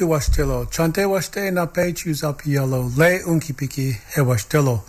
[0.00, 4.80] Ambetu washtelo, chante washte na pe chus up yellow, le unkipiki he washtelo.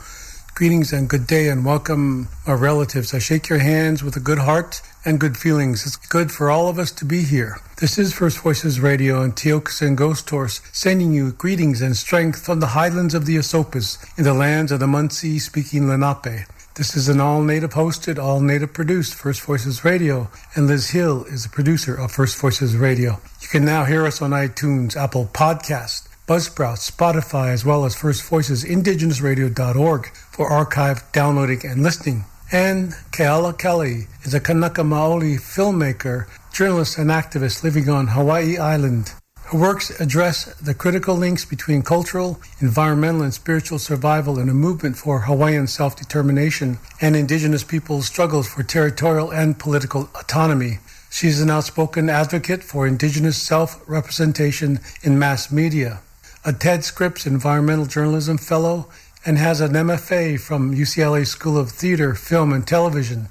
[0.56, 3.14] Greetings and good day and welcome, my relatives.
[3.14, 5.86] I shake your hands with a good heart and good feelings.
[5.86, 7.60] It's good for all of us to be here.
[7.78, 12.62] This is First Voices Radio and Tiokasin Ghost Horse sending you greetings and strength from
[12.62, 16.46] the highlands of the Esopus in the lands of the Munsee speaking Lenape.
[16.76, 21.26] This is an all native hosted, all native produced First Voices Radio, and Liz Hill
[21.26, 23.20] is the producer of First Voices Radio.
[23.42, 28.24] You can now hear us on iTunes, Apple Podcast, Buzzsprout, Spotify, as well as First
[28.24, 32.24] Voices Indigenous indigenousradio.org for archive downloading and listening.
[32.54, 39.12] And Keala Kelly is a Kanaka Maoli filmmaker, journalist, and activist living on Hawaii Island.
[39.52, 44.96] Her works address the critical links between cultural, environmental, and spiritual survival in a movement
[44.96, 50.80] for Hawaiian self determination and indigenous peoples' struggles for territorial and political autonomy.
[51.10, 56.00] She is an outspoken advocate for indigenous self representation in mass media,
[56.46, 58.88] a TED Scripps Environmental Journalism Fellow,
[59.26, 63.28] and has an MFA from UCLA School of Theater, Film, and Television.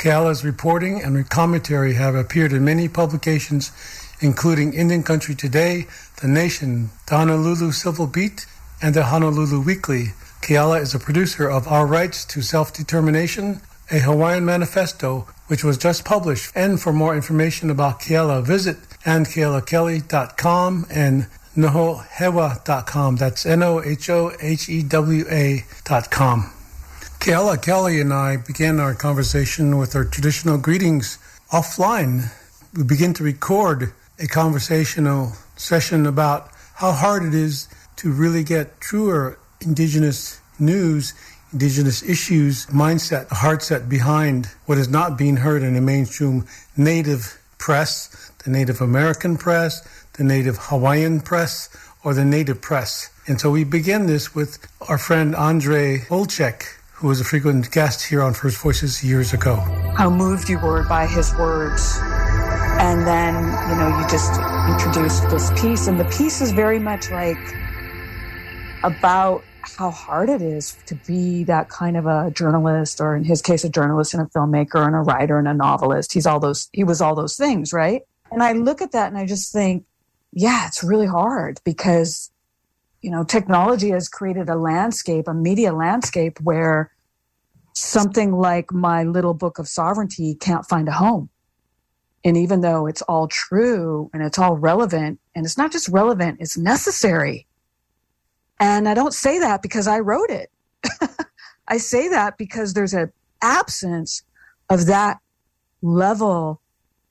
[0.00, 3.70] Keala's reporting and commentary have appeared in many publications
[4.24, 5.86] including Indian Country Today,
[6.22, 8.46] The Nation, the Honolulu Civil Beat,
[8.80, 10.12] and the Honolulu Weekly.
[10.40, 15.76] Keala is a producer of Our Rights to Self Determination, a Hawaiian manifesto, which was
[15.76, 16.52] just published.
[16.54, 23.16] And for more information about Keala, visit andkealakelly.com and nohohewa.com.
[23.16, 26.50] That's N O H O H E W A.com.
[27.20, 31.18] Keala Kelly and I began our conversation with our traditional greetings
[31.50, 32.32] offline.
[32.74, 33.92] We begin to record
[34.24, 41.12] a conversational session about how hard it is to really get truer indigenous news,
[41.52, 46.44] indigenous issues, mindset, heart set behind what is not being heard in the mainstream
[46.76, 51.68] native press, the Native American press, the Native Hawaiian press,
[52.02, 53.10] or the Native press.
[53.26, 54.58] And so we begin this with
[54.88, 56.62] our friend Andre Vltchek,
[56.94, 59.56] who was a frequent guest here on First Voices years ago.
[59.96, 61.98] How moved you were by his words.
[62.80, 63.34] And then,
[63.70, 67.38] you know, you just introduced this piece, and the piece is very much like
[68.82, 73.40] about how hard it is to be that kind of a journalist, or in his
[73.40, 76.12] case, a journalist and a filmmaker and a writer and a novelist.
[76.12, 78.02] He's all those, he was all those things, right?
[78.30, 79.84] And I look at that and I just think,
[80.32, 82.30] yeah, it's really hard because,
[83.00, 86.90] you know, technology has created a landscape, a media landscape where
[87.74, 91.30] something like my little book of sovereignty can't find a home.
[92.24, 96.38] And even though it's all true and it's all relevant, and it's not just relevant,
[96.40, 97.46] it's necessary.
[98.58, 100.50] And I don't say that because I wrote it.
[101.68, 103.12] I say that because there's an
[103.42, 104.22] absence
[104.70, 105.18] of that
[105.82, 106.60] level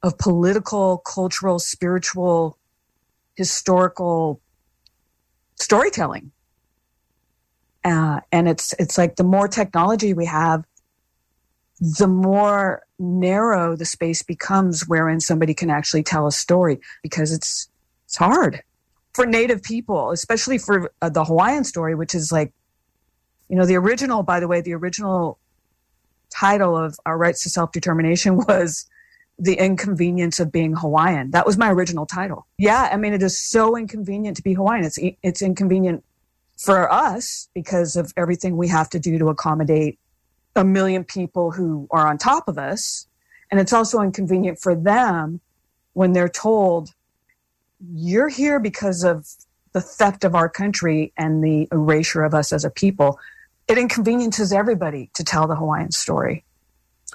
[0.01, 2.57] of political, cultural, spiritual,
[3.35, 4.41] historical
[5.55, 6.31] storytelling.
[7.85, 10.65] Uh, and it's it's like the more technology we have,
[11.83, 17.67] the more narrow the space becomes wherein somebody can actually tell a story because it's
[18.05, 18.61] it's hard
[19.13, 22.53] for native people especially for uh, the hawaiian story which is like
[23.49, 25.37] you know the original by the way the original
[26.33, 28.85] title of our rights to self-determination was
[29.37, 31.31] The Inconvenience of Being Hawaiian.
[31.31, 32.47] That was my original title.
[32.57, 34.85] Yeah, I mean, it is so inconvenient to be Hawaiian.
[34.85, 36.03] It's, it's inconvenient
[36.57, 39.99] for us because of everything we have to do to accommodate
[40.55, 43.07] a million people who are on top of us.
[43.51, 45.39] And it's also inconvenient for them
[45.93, 46.93] when they're told,
[47.93, 49.27] you're here because of
[49.73, 53.19] the theft of our country and the erasure of us as a people.
[53.67, 56.43] It inconveniences everybody to tell the Hawaiian story.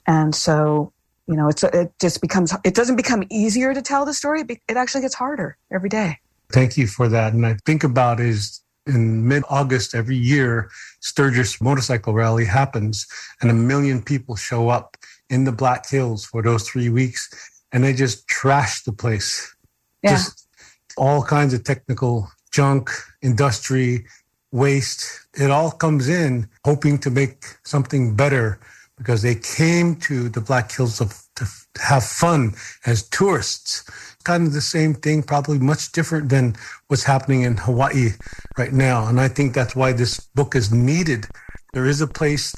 [0.07, 0.93] And so,
[1.27, 4.43] you know, it's, it just becomes, it doesn't become easier to tell the story.
[4.49, 6.19] It actually gets harder every day.
[6.51, 7.35] Thank you for that.
[7.35, 10.71] And I think about is in mid August every year,
[11.01, 13.07] Sturgis Motorcycle Rally happens,
[13.41, 14.97] and a million people show up
[15.31, 17.29] in the Black Hills for those three weeks,
[17.73, 19.55] and they just trash the place.
[20.03, 20.13] Yeah.
[20.13, 20.49] Just
[20.97, 22.91] all kinds of technical junk,
[23.23, 24.07] industry,
[24.51, 25.27] waste.
[25.35, 28.59] It all comes in hoping to make something better
[28.99, 31.47] because they came to the Black Hills of, to
[31.81, 32.55] have fun
[32.85, 33.85] as tourists
[34.25, 36.55] kind of the same thing, probably much different than
[36.89, 38.11] what's happening in Hawaii
[38.59, 39.07] right now.
[39.07, 41.27] And I think that's why this book is needed.
[41.73, 42.55] There is a place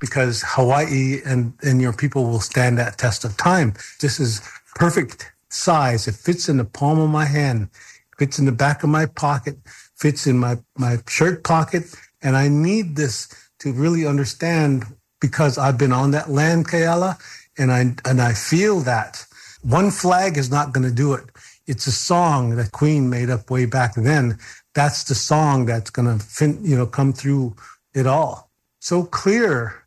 [0.00, 3.72] because Hawaii and, and your people will stand that test of time.
[4.02, 4.42] This is
[4.74, 6.06] perfect size.
[6.06, 7.70] It fits in the palm of my hand,
[8.18, 9.56] fits in the back of my pocket,
[9.96, 11.84] fits in my, my shirt pocket.
[12.20, 13.28] And I need this
[13.60, 14.84] to really understand
[15.26, 17.18] because I've been on that land, Keala,
[17.56, 19.24] and I, and I feel that
[19.62, 21.24] one flag is not going to do it.
[21.66, 24.38] It's a song that Queen made up way back then.
[24.74, 27.56] That's the song that's going to, you know, come through
[27.94, 28.50] it all.
[28.80, 29.80] So clear.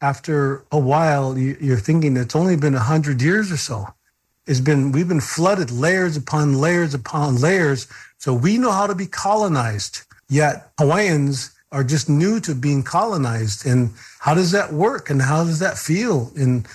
[0.00, 3.86] After a while, you're thinking it's only been a hundred years or so.
[4.48, 7.86] It's been we've been flooded layers upon layers upon layers.
[8.18, 10.02] So we know how to be colonized.
[10.28, 13.66] Yet Hawaiians are just new to being colonized.
[13.66, 13.90] And
[14.20, 15.10] how does that work?
[15.10, 16.30] And how does that feel?
[16.36, 16.66] And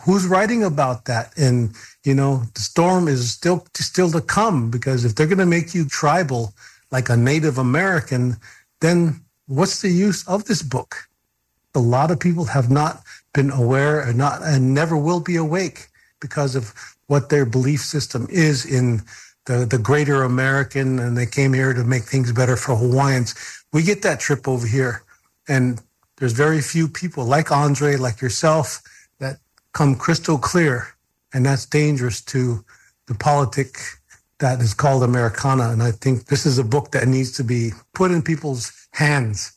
[0.00, 1.36] who's writing about that?
[1.38, 1.74] And
[2.04, 5.74] you know, the storm is still still to come because if they're going to make
[5.74, 6.54] you tribal
[6.90, 8.36] like a Native American,
[8.80, 10.96] then what's the use of this book?
[11.74, 13.02] A lot of people have not
[13.32, 15.88] been aware and not and never will be awake
[16.20, 16.72] because of
[17.06, 19.02] what their belief system is in
[19.46, 23.34] the, the greater American and they came here to make things better for Hawaiians.
[23.72, 25.02] We get that trip over here
[25.48, 25.80] and
[26.16, 28.80] there's very few people like Andre, like yourself,
[29.18, 29.38] that
[29.72, 30.88] come crystal clear.
[31.34, 32.64] And that's dangerous to
[33.06, 33.76] the politic
[34.38, 35.70] that is called Americana.
[35.70, 39.52] And I think this is a book that needs to be put in people's hands.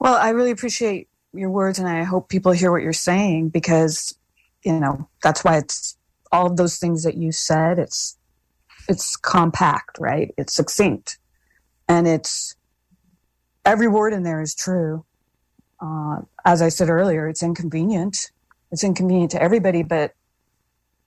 [0.00, 4.14] Well, I really appreciate your words and I hope people hear what you're saying because,
[4.64, 5.96] you know, that's why it's
[6.30, 7.78] all of those things that you said.
[7.78, 8.18] It's,
[8.88, 10.34] it's compact, right?
[10.36, 11.18] It's succinct
[11.88, 12.56] and it's
[13.64, 15.04] every word in there is true.
[15.80, 18.30] Uh, as I said earlier, it's inconvenient
[18.72, 20.14] it's inconvenient to everybody, but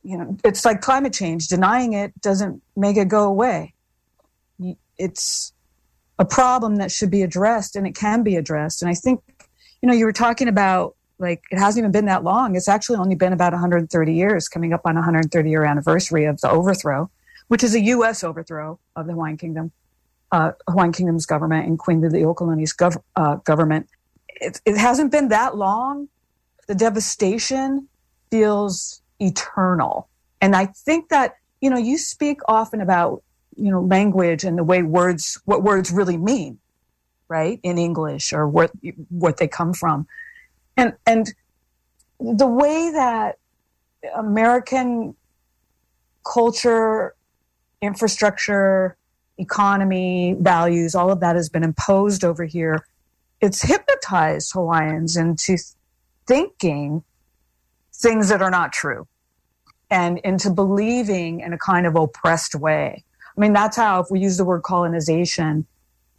[0.04, 1.48] you know, it's like climate change.
[1.48, 3.74] Denying it doesn't make it go away.
[4.98, 5.52] It's
[6.20, 8.84] a problem that should be addressed and it can be addressed.
[8.84, 9.22] And I think,
[9.82, 12.56] you know, you were talking about like it hasn't even been that long.
[12.56, 16.52] It's actually only been about 130 years, coming up on 130 year anniversary of the
[16.52, 17.10] overthrow,
[17.48, 18.24] which is a U.S.
[18.24, 19.72] overthrow of the Hawaiian Kingdom,
[20.32, 23.88] uh, Hawaiian Kingdom's government and Queen Liliuokalani's gov- uh, government.
[24.28, 26.10] It, it hasn't been that long,
[26.68, 27.88] the devastation
[28.32, 30.08] feels eternal.
[30.42, 33.24] And I think that, you know, you speak often about,
[33.56, 36.60] you know, language and the way words, what words really mean,
[37.30, 37.60] right?
[37.64, 38.72] In English or what,
[39.10, 40.08] what they come from.
[40.76, 41.34] And, and
[42.20, 43.38] the way that
[44.16, 45.16] American
[46.26, 47.16] culture,
[47.82, 48.98] infrastructure,
[49.38, 52.86] economy, values, all of that has been imposed over here.
[53.42, 55.58] It's hypnotized Hawaiians into
[56.26, 57.04] thinking
[57.94, 59.08] things that are not true
[59.90, 63.04] and into believing in a kind of oppressed way.
[63.38, 65.66] I mean, that's how, if we use the word colonization,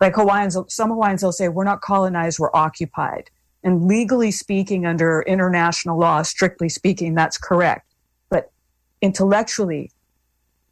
[0.01, 3.31] like Hawaiians, some Hawaiians will say, we're not colonized, we're occupied.
[3.65, 7.91] And legally speaking, under international law, strictly speaking, that's correct.
[8.29, 8.53] But
[9.01, 9.91] intellectually,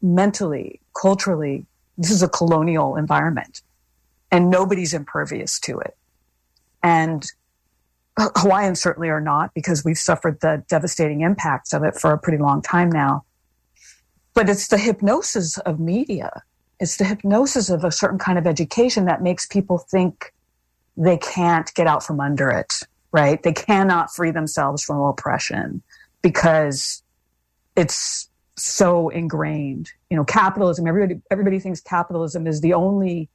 [0.03, 3.63] mentally, culturally, this is a colonial environment
[4.31, 5.97] and nobody's impervious to it.
[6.83, 7.25] And
[8.19, 12.39] Hawaiians certainly are not because we've suffered the devastating impacts of it for a pretty
[12.39, 13.25] long time now.
[14.35, 16.43] But it's the hypnosis of media.
[16.81, 20.33] It's the hypnosis of a certain kind of education that makes people think
[20.97, 22.81] they can't get out from under it,
[23.13, 23.43] right?
[23.43, 25.83] They cannot free themselves from oppression
[26.23, 27.03] because
[27.77, 29.91] it's so ingrained.
[30.14, 33.28] You know, capitalism, everybody, everybody thinks capitalism is the only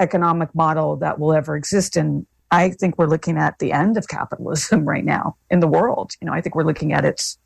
[0.00, 4.08] economic model that will ever exist And I think we're looking at the end of
[4.08, 6.14] capitalism right now in the world.
[6.20, 7.38] You know, I think we're looking at its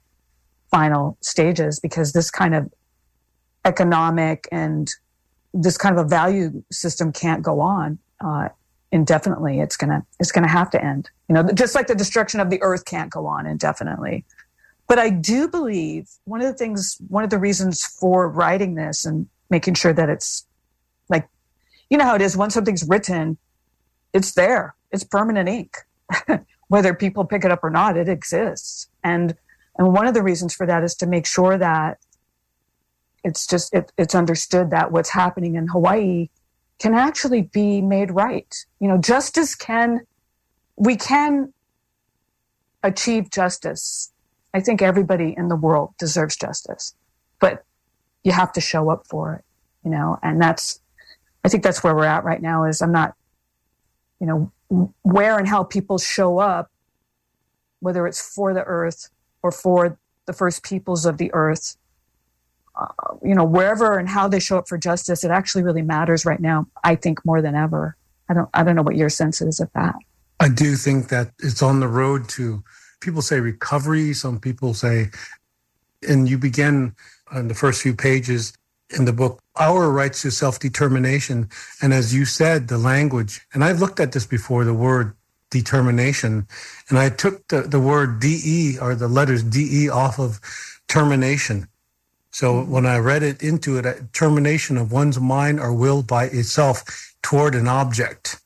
[0.71, 2.73] final stages because this kind of
[3.67, 4.91] economic and
[5.53, 8.49] this kind of a value system can't go on uh,
[8.93, 9.61] indefinitely.
[9.61, 11.11] It's gonna it's gonna have to end.
[11.29, 14.25] You know, just like the destruction of the earth can't go on indefinitely.
[14.91, 19.05] But I do believe one of the things, one of the reasons for writing this
[19.05, 20.45] and making sure that it's
[21.09, 21.29] like,
[21.89, 23.39] you know how it is when something's written,
[24.13, 25.77] it's there, it's permanent ink.
[26.67, 28.89] Whether people pick it up or not, it exists.
[29.05, 29.37] And
[29.79, 31.99] and one of the reasons for that is to make sure that
[33.23, 36.31] it's just it, it's understood that what's happening in Hawaii
[36.81, 38.53] can actually be made right.
[38.81, 40.01] You know, justice can
[40.75, 41.53] we can
[42.83, 44.11] achieve justice.
[44.53, 46.95] I think everybody in the world deserves justice,
[47.39, 47.65] but
[48.25, 49.45] you have to show up for it,
[49.85, 50.81] you know, and that's,
[51.45, 53.15] I think that's where we're at right now is I'm not,
[54.21, 54.53] you know,
[55.03, 56.71] where and how people show up,
[57.79, 59.09] whether it's for the earth
[59.43, 61.77] or for the first peoples of the earth,
[62.79, 62.87] uh,
[63.23, 66.41] you know, wherever and how they show up for justice, it actually really matters right
[66.41, 66.67] now.
[66.85, 67.97] I think more than ever.
[68.29, 69.95] I don't, I don't know what your sense is of that.
[70.39, 72.63] I do think that it's on the road to.
[73.01, 74.13] People say recovery.
[74.13, 75.11] Some people say,
[76.09, 76.95] and you begin
[77.33, 78.53] on the first few pages
[78.91, 81.49] in the book, our rights to self determination.
[81.83, 85.15] And as you said, the language, and I've looked at this before, the word
[85.51, 86.47] determination,
[86.89, 90.41] and I took the, the word DE or the letters DE off of
[90.89, 91.69] termination.
[92.33, 96.85] So when I read it into it, termination of one's mind or will by itself
[97.23, 98.41] toward an object.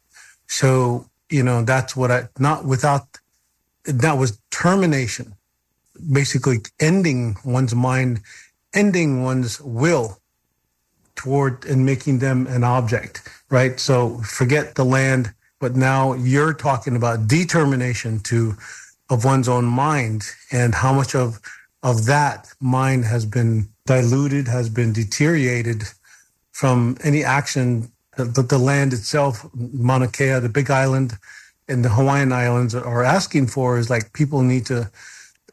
[0.47, 3.07] So, you know, that's what I, not without,
[3.85, 5.35] that was termination,
[6.13, 8.21] basically ending one's mind,
[8.73, 10.19] ending one's will
[11.17, 13.79] toward and making them an object, right?
[13.79, 18.55] So forget the land, but now you're talking about determination to,
[19.11, 21.41] of one's own mind and how much of,
[21.83, 25.85] of that mind has been diluted, has been deteriorated
[26.53, 31.19] from any action that the land itself, Mauna Kea, the Big Island,
[31.69, 34.91] and the Hawaiian Islands are asking for is like people need to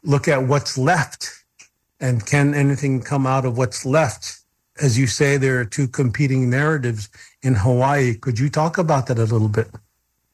[0.02, 1.44] look at what's left
[2.00, 4.40] and can anything come out of what's left?
[4.80, 7.08] As you say, there are two competing narratives
[7.42, 8.14] in Hawaii.
[8.14, 9.68] Could you talk about that a little bit?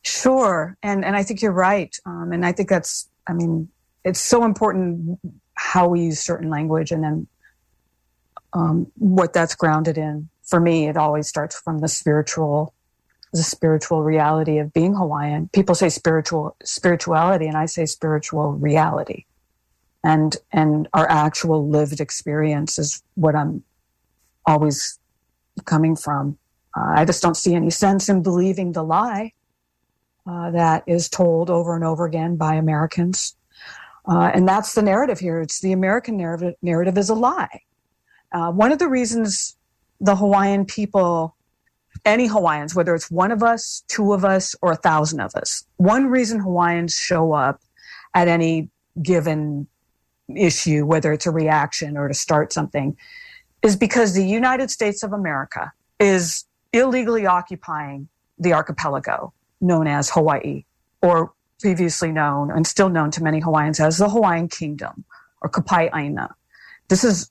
[0.03, 0.77] Sure.
[0.83, 1.95] And, and I think you're right.
[2.07, 3.69] Um, and I think that's, I mean,
[4.05, 5.19] it's so important
[5.55, 7.27] how we use certain language and then
[8.55, 10.31] um, what that's grounded in.
[10.45, 12.73] For me, it always starts from the spiritual,
[13.33, 15.49] the spiritual reality of being Hawaiian.
[15.53, 19.25] People say spiritual spirituality, and I say spiritual reality,
[20.03, 23.63] and and our actual lived experience is what I'm
[24.47, 24.99] always
[25.65, 26.39] coming from.
[26.77, 29.33] Uh, I just don't see any sense in believing the lie
[30.27, 33.35] uh, that is told over and over again by Americans.
[34.07, 35.41] Uh, and that's the narrative here.
[35.41, 37.63] It's the American narrative, narrative is a lie.
[38.33, 39.57] Uh, one of the reasons
[40.01, 41.35] the Hawaiian people,
[42.05, 45.65] any Hawaiians, whether it's one of us, two of us, or a thousand of us,
[45.77, 47.61] one reason Hawaiians show up
[48.15, 48.69] at any
[49.03, 49.67] given
[50.35, 52.97] issue, whether it's a reaction or to start something,
[53.63, 60.65] is because the United States of America is illegally occupying the archipelago known as Hawaii,
[61.03, 65.05] or previously known and still known to many Hawaiians as the Hawaiian Kingdom
[65.41, 66.35] or Ka Pae Aina.
[66.89, 67.31] This is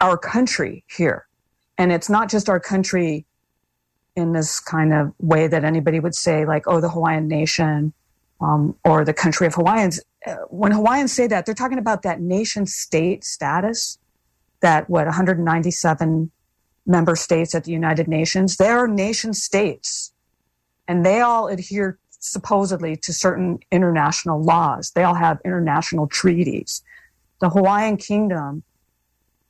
[0.00, 1.26] our country here.
[1.78, 3.24] And it's not just our country
[4.14, 7.92] in this kind of way that anybody would say, like, oh, the Hawaiian nation
[8.40, 10.00] um, or the country of Hawaiians.
[10.26, 13.98] Uh, when Hawaiians say that, they're talking about that nation state status
[14.60, 16.30] that, what, 197
[16.86, 20.12] member states at the United Nations, they are nation states.
[20.88, 24.90] And they all adhere supposedly to certain international laws.
[24.90, 26.82] They all have international treaties.
[27.40, 28.62] The Hawaiian Kingdom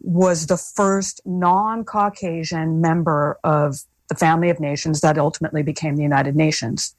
[0.00, 3.80] was the first non Caucasian member of
[4.12, 6.94] the family of nations that ultimately became the United Nations.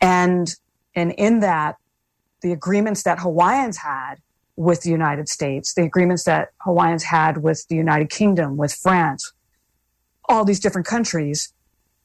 [0.00, 0.54] And,
[0.94, 1.76] and in that,
[2.40, 4.16] the agreements that Hawaiians had
[4.56, 9.32] with the United States, the agreements that Hawaiians had with the United Kingdom, with France,
[10.28, 11.52] all these different countries,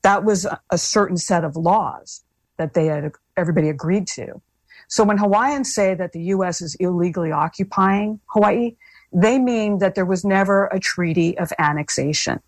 [0.01, 2.23] that was a certain set of laws
[2.57, 4.41] that they had everybody agreed to.
[4.89, 6.61] So when Hawaiians say that the U.S.
[6.61, 8.75] is illegally occupying Hawaii,
[9.13, 12.41] they mean that there was never a treaty of annexation.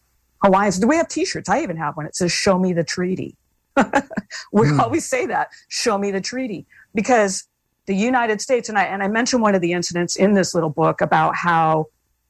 [0.46, 1.50] Hawaiians, do we have t-shirts?
[1.50, 2.06] I even have one.
[2.06, 3.36] It says, show me the treaty.
[4.52, 4.80] we mm.
[4.80, 6.68] always say that, show me the treaty.
[6.94, 7.48] Because
[7.88, 10.70] the United States, and I, and I mentioned one of the incidents in this little
[10.70, 11.88] book about how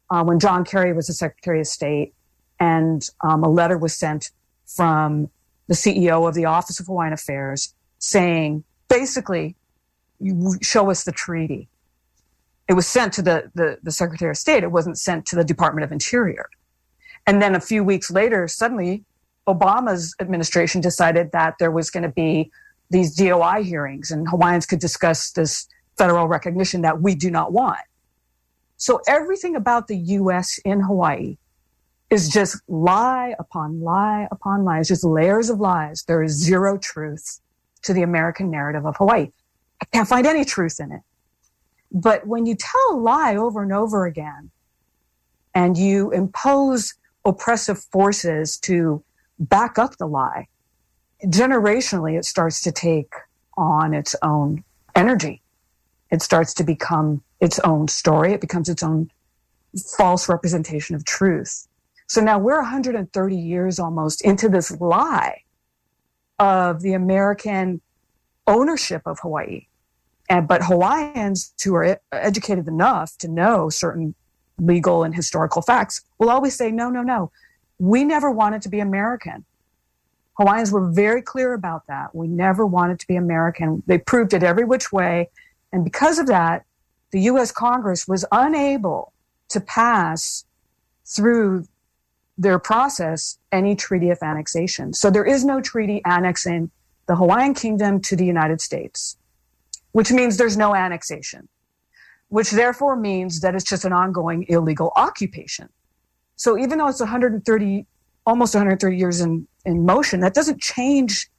[0.10, 2.14] uh, when John Kerry was the Secretary of State
[2.60, 4.32] and um, a letter was sent
[4.66, 5.30] from
[5.68, 9.56] the CEO of the Office of Hawaiian Affairs saying, basically,
[10.22, 11.68] you show us the treaty.
[12.70, 14.64] it was sent to the, the, the Secretary of State.
[14.64, 16.50] It wasn't sent to the Department of Interior.
[17.28, 19.04] And then a few weeks later, suddenly
[19.48, 22.52] Obama's administration decided that there was going to be
[22.90, 25.68] these DOI hearings and Hawaiians could discuss this
[25.98, 27.80] federal recognition that we do not want.
[28.78, 31.38] So everything about the US in Hawaii
[32.10, 34.80] is just lie upon lie upon lie.
[34.80, 36.04] It's just layers of lies.
[36.04, 37.40] There is zero truth
[37.84, 39.30] to the American narrative of Hawaii.
[39.82, 41.02] I can't find any truth in it.
[41.92, 44.52] But when you tell a lie over and over again
[45.54, 46.94] and you impose
[47.26, 49.04] oppressive forces to
[49.40, 50.48] back up the lie,
[51.26, 53.14] generationally, it starts to take
[53.58, 54.64] on its own
[54.96, 55.42] energy.
[56.12, 58.34] It starts to become its own story.
[58.34, 59.10] It becomes its own
[59.98, 61.68] false representation of truth.
[62.08, 65.42] So now we're 130 years almost into this lie
[66.38, 67.82] of the American
[68.48, 69.68] ownership of Hawaii.
[70.30, 74.16] And, but Hawaiians who are educated enough to know certain
[74.60, 77.32] legal and historical facts will always say, no, no, no.
[77.80, 79.46] We never wanted to be American.
[80.38, 82.14] Hawaiians were very clear about that.
[82.14, 83.84] We never wanted to be American.
[83.86, 85.30] They proved it every which way.
[85.72, 86.66] And because of that,
[87.12, 89.14] the US Congress was unable
[89.50, 90.46] to pass
[91.06, 91.68] through
[92.38, 94.94] their process any treaty of annexation.
[94.94, 96.72] So there is no treaty annexing
[97.08, 99.18] the Hawaiian kingdom to the United States,
[99.92, 101.48] which means there's no annexation,
[102.36, 105.70] which therefore means that it's just an ongoing illegal occupation.
[106.36, 107.86] So even though it's 130,
[108.26, 111.30] almost 130 years in, in motion, that doesn't change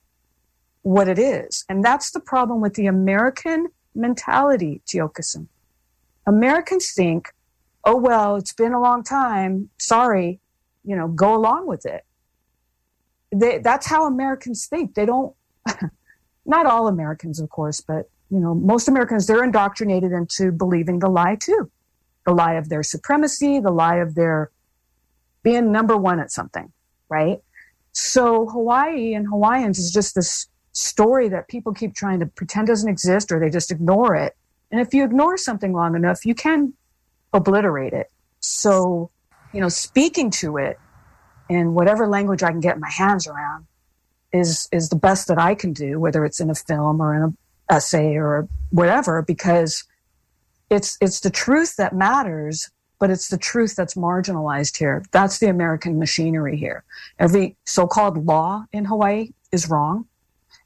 [0.80, 1.66] what it is.
[1.68, 5.48] And that's the problem with the American mentality, Tiokasin.
[6.26, 7.30] Americans think,
[7.84, 9.68] oh, well, it's been a long time.
[9.76, 10.40] Sorry,
[10.82, 12.06] you know, go along with it.
[13.34, 14.94] They, that's how Americans think.
[14.94, 15.34] They don't,
[16.46, 21.08] not all Americans, of course, but, you know, most Americans, they're indoctrinated into believing the
[21.08, 21.70] lie too.
[22.24, 24.50] The lie of their supremacy, the lie of their
[25.42, 26.72] being number one at something,
[27.08, 27.40] right?
[27.92, 32.88] So Hawaii and Hawaiians is just this story that people keep trying to pretend doesn't
[32.88, 34.36] exist or they just ignore it.
[34.70, 36.74] And if you ignore something long enough, you can
[37.32, 38.10] obliterate it.
[38.40, 39.10] So,
[39.52, 40.78] you know, speaking to it
[41.48, 43.66] in whatever language I can get my hands around
[44.32, 47.22] is is the best that I can do, whether it's in a film or in
[47.22, 47.36] an
[47.70, 49.84] essay or whatever, because
[50.70, 55.04] it's it's the truth that matters, but it's the truth that's marginalized here.
[55.12, 56.84] That's the American machinery here.
[57.18, 60.06] Every so-called law in Hawaii is wrong.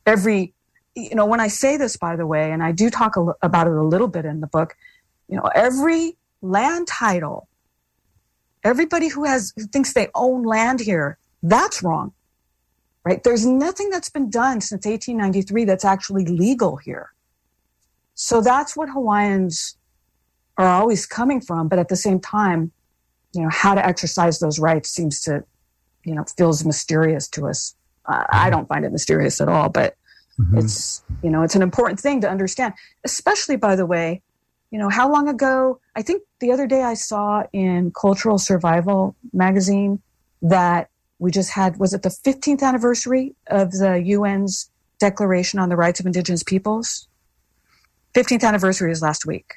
[0.07, 0.55] Every
[0.95, 3.73] you know, when I say this, by the way, and I do talk about it
[3.73, 4.77] a little bit in the book,
[5.29, 7.49] you know, every land title,
[8.65, 12.13] everybody who has who thinks they own land here, that's wrong,
[13.05, 13.23] right?
[13.23, 17.13] There's nothing that's been done since 1893 that's actually legal here.
[18.15, 19.77] So that's what Hawaiians
[20.59, 22.73] are always coming from, but at the same time,
[23.33, 25.45] you know, how to exercise those rights seems to,
[26.05, 27.75] you know, feels mysterious to us.
[28.07, 29.97] Uh, I don't find it mysterious at all, but
[30.41, 30.59] Mm-hmm.
[30.59, 34.23] It's, you know, it's an important thing to understand, especially by the way,
[34.71, 39.17] you know, how long ago, I think the other day I saw in Cultural Survival
[39.33, 40.01] magazine
[40.43, 40.89] that
[41.21, 46.01] we just had, was it the 15th anniversary of the UN's Declaration on the Rights
[46.01, 47.07] of Indigenous Peoples?
[48.15, 49.55] 15th anniversary is last week.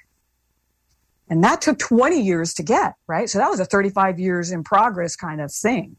[1.30, 3.30] And that took 20 years to get, right?
[3.30, 5.96] So that was a 35 years in progress kind of thing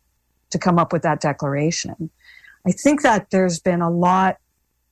[0.50, 2.11] to come up with that declaration.
[2.66, 4.37] I think that there's been a lot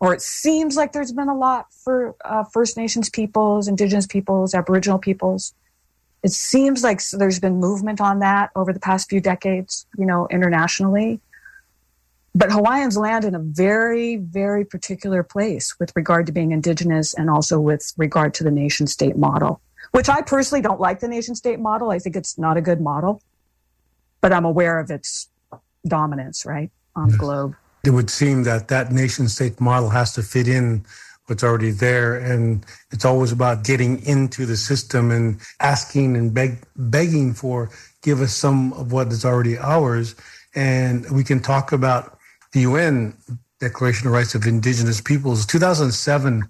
[0.01, 4.53] or it seems like there's been a lot for uh, First Nations peoples, Indigenous peoples,
[4.53, 5.55] Aboriginal peoples.
[6.23, 10.29] It seems like there's been movement on that over the past few decades, you know,
[10.31, 11.21] internationally.
[12.35, 17.29] But Hawaiians land in a very, very particular place with regard to being Indigenous and
[17.29, 21.35] also with regard to the nation state model, which I personally don't like the nation
[21.35, 21.91] state model.
[21.91, 23.21] I think it's not a good model,
[24.21, 25.29] but I'm aware of its
[25.87, 30.23] dominance, right, on the globe it would seem that that nation state model has to
[30.23, 30.85] fit in
[31.27, 32.17] what's already there.
[32.17, 37.71] And it's always about getting into the system and asking and beg, begging for,
[38.03, 40.15] give us some of what is already ours.
[40.55, 42.19] And we can talk about
[42.53, 43.17] the UN
[43.61, 45.47] Declaration of Rights of Indigenous Peoples.
[45.47, 46.43] 2007,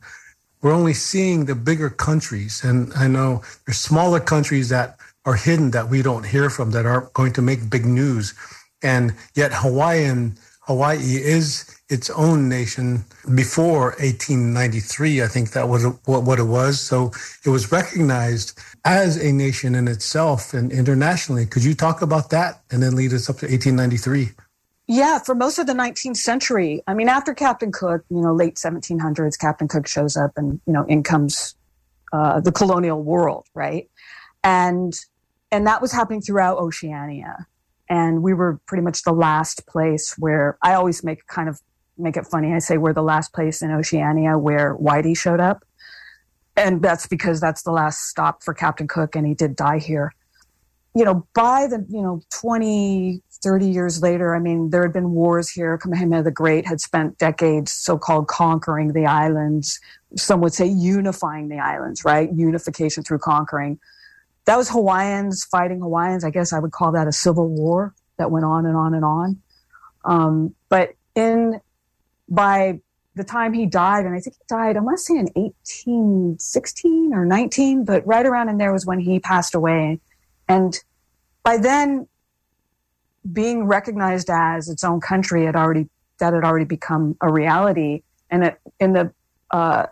[0.62, 2.64] we're only seeing the bigger countries.
[2.64, 6.86] And I know there's smaller countries that are hidden that we don't hear from that
[6.86, 8.34] aren't going to make big news.
[8.82, 15.22] And yet Hawaiian Hawaii is its own nation before 1893.
[15.22, 16.80] I think that was what, it was.
[16.80, 17.12] So
[17.44, 21.46] it was recognized as a nation in itself and internationally.
[21.46, 24.30] Could you talk about that and then lead us up to 1893?
[24.88, 28.56] Yeah, for most of the 19th century, I mean, after Captain Cook, you know, late
[28.56, 31.54] 1700s, Captain Cook shows up and, you know, in comes
[32.12, 33.88] uh, the colonial world, right?
[34.44, 34.92] And
[35.50, 37.46] and that was happening throughout Oceania.
[37.88, 41.60] And we were pretty much the last place where I always make kind of
[41.98, 42.52] make it funny.
[42.52, 45.64] I say we're the last place in Oceania where Whitey showed up.
[46.56, 50.12] And that's because that's the last stop for Captain Cook, and he did die here.
[50.94, 55.12] You know, by the, you know, 20, 30 years later, I mean, there had been
[55.12, 55.78] wars here.
[55.78, 59.80] Kamehameha the Great had spent decades so called conquering the islands.
[60.16, 62.30] Some would say unifying the islands, right?
[62.30, 63.80] Unification through conquering
[64.44, 66.24] that was Hawaiians fighting Hawaiians.
[66.24, 69.04] I guess I would call that a civil war that went on and on and
[69.04, 69.42] on.
[70.04, 71.60] Um, but in
[72.28, 72.80] by
[73.14, 77.12] the time he died, and I think he died, I want to say in 1816
[77.12, 80.00] or 19, but right around in there was when he passed away.
[80.48, 80.78] And
[81.42, 82.08] by then,
[83.30, 88.02] being recognized as its own country had already that had already become a reality.
[88.30, 89.12] And it, in the
[89.50, 89.86] uh,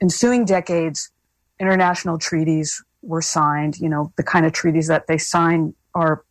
[0.00, 1.10] ensuing decades,
[1.58, 6.24] international treaties were signed, you know, the kind of treaties that they sign are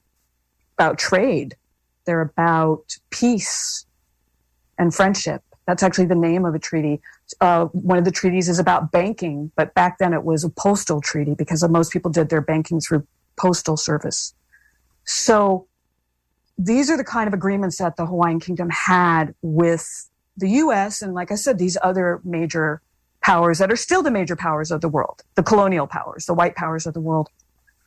[0.77, 1.55] about trade.
[2.05, 3.85] They're about peace
[4.79, 5.43] and friendship.
[5.67, 6.99] That's actually the name of a treaty.
[7.39, 10.99] Uh, one of the treaties is about banking, but back then it was a postal
[10.99, 14.33] treaty because most people did their banking through postal service.
[15.03, 15.67] So
[16.57, 21.13] these are the kind of agreements that the Hawaiian Kingdom had with the US and,
[21.13, 22.81] like I said, these other major
[23.21, 26.55] powers that are still the major powers of the world, the colonial powers, the white
[26.55, 27.29] powers of the world.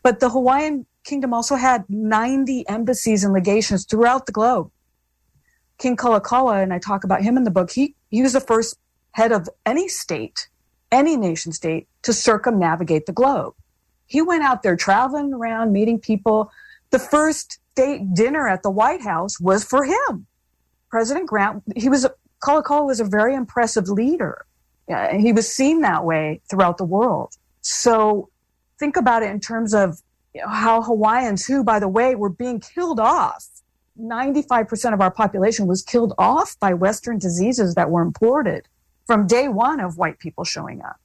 [0.03, 4.71] But the Hawaiian kingdom also had 90 embassies and legations throughout the globe.
[5.83, 8.79] King Kalakaua, and I talk about him in the book, he, he was the first
[9.13, 10.49] head of any state,
[10.91, 13.55] any nation state, to circumnavigate the globe.
[14.07, 16.51] He went out there traveling around, meeting people.
[16.91, 20.27] The first state dinner at the White House was for him.
[20.89, 22.07] President Grant, he was,
[22.43, 24.47] Kalakaua was a very impressive leader
[24.91, 27.37] uh, he was seen that way throughout the world.
[27.61, 28.29] So
[28.79, 30.01] think about it in terms of
[30.35, 33.49] you know, how Hawaiians, who, by the way, were being killed off,
[34.01, 38.67] 95% of our population was killed off by Western diseases that were imported
[39.07, 41.01] from day one of white people showing up.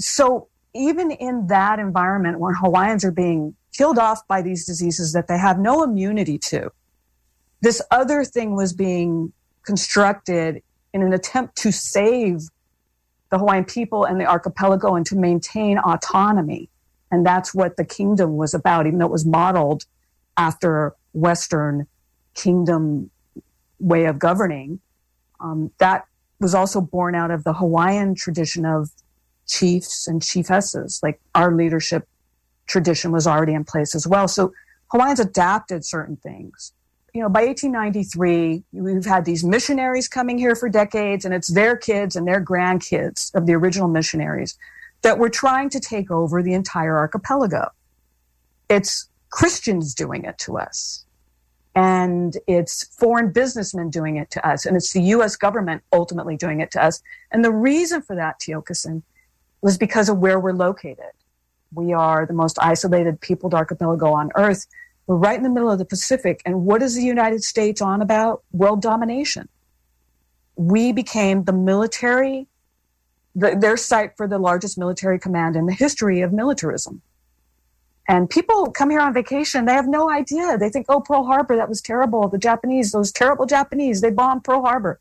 [0.00, 5.28] So even in that environment where Hawaiians are being killed off by these diseases that
[5.28, 6.70] they have no immunity to,
[7.60, 9.32] this other thing was being
[9.64, 10.62] constructed
[10.94, 12.42] in an attempt to save
[13.30, 16.70] the Hawaiian people and the archipelago and to maintain autonomy.
[17.10, 19.84] And that's what the kingdom was about, even though it was modeled
[20.36, 21.86] after Western
[22.38, 23.10] kingdom
[23.78, 24.80] way of governing.
[25.40, 26.06] Um, that
[26.40, 28.90] was also born out of the Hawaiian tradition of
[29.46, 31.00] chiefs and chiefesses.
[31.02, 32.08] Like our leadership
[32.66, 34.28] tradition was already in place as well.
[34.28, 34.52] So
[34.90, 36.72] Hawaiians adapted certain things
[37.14, 41.76] you know, by 1893, we've had these missionaries coming here for decades, and it's their
[41.76, 44.56] kids and their grandkids of the original missionaries
[45.02, 47.70] that were trying to take over the entire archipelago.
[48.68, 51.04] It's Christians doing it to us,
[51.78, 55.36] and it's foreign businessmen doing it to us, and it's the U.S.
[55.36, 57.00] government ultimately doing it to us.
[57.30, 59.02] And the reason for that, Tiokasin,
[59.60, 61.12] was because of where we're located.
[61.72, 64.66] We are the most isolated peopled archipelago on Earth
[65.08, 66.42] we're right in the middle of the Pacific.
[66.44, 68.42] And what is the United States on about?
[68.52, 69.48] World domination.
[70.54, 72.46] We became the military,
[73.34, 77.00] the, their site for the largest military command in the history of militarism.
[78.08, 80.56] And people come here on vacation, they have no idea.
[80.56, 82.26] They think, oh, Pearl Harbor, that was terrible.
[82.28, 84.98] The Japanese, those terrible Japanese, they bombed Pearl Harbor.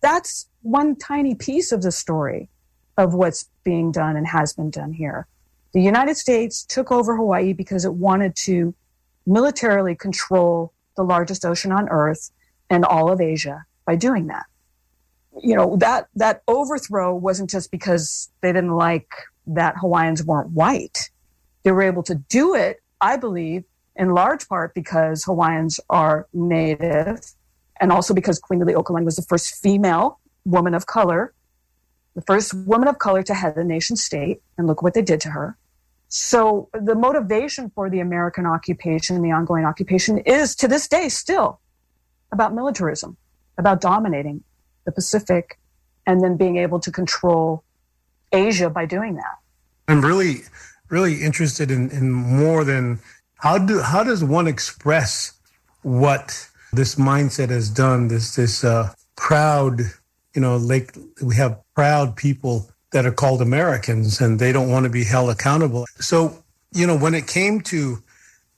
[0.00, 2.48] That's one tiny piece of the story
[2.96, 5.26] of what's being done and has been done here.
[5.74, 8.74] The United States took over Hawaii because it wanted to
[9.26, 12.30] militarily control the largest ocean on earth
[12.70, 14.46] and all of Asia by doing that.
[15.42, 19.08] You know, that, that overthrow wasn't just because they didn't like
[19.46, 21.10] that Hawaiians weren't white.
[21.62, 23.64] They were able to do it, I believe,
[23.96, 27.20] in large part because Hawaiians are native
[27.80, 31.32] and also because Queen Liliuokalani was the first female woman of color,
[32.14, 34.40] the first woman of color to head a nation state.
[34.56, 35.56] And look what they did to her.
[36.08, 41.60] So the motivation for the American occupation, the ongoing occupation, is to this day still
[42.32, 43.16] about militarism,
[43.58, 44.42] about dominating
[44.86, 45.58] the Pacific
[46.06, 47.62] and then being able to control
[48.32, 49.36] Asia by doing that.
[49.86, 50.42] I'm really,
[50.90, 53.00] really interested in, in more than
[53.36, 55.32] how do how does one express
[55.82, 58.08] what this mindset has done?
[58.08, 59.80] This this uh, proud,
[60.34, 64.84] you know, like we have proud people that are called Americans and they don't want
[64.84, 65.84] to be held accountable.
[66.00, 67.98] So, you know, when it came to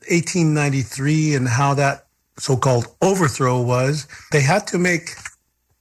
[0.09, 2.07] 1893 and how that
[2.39, 5.11] so called overthrow was, they had to make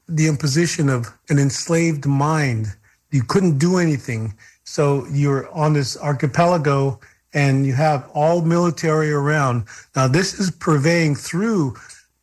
[0.08, 2.68] the imposition of an enslaved mind.
[3.12, 4.34] You couldn't do anything.
[4.69, 6.99] So you're on this archipelago
[7.34, 9.65] and you have all military around.
[9.95, 11.75] Now, this is purveying through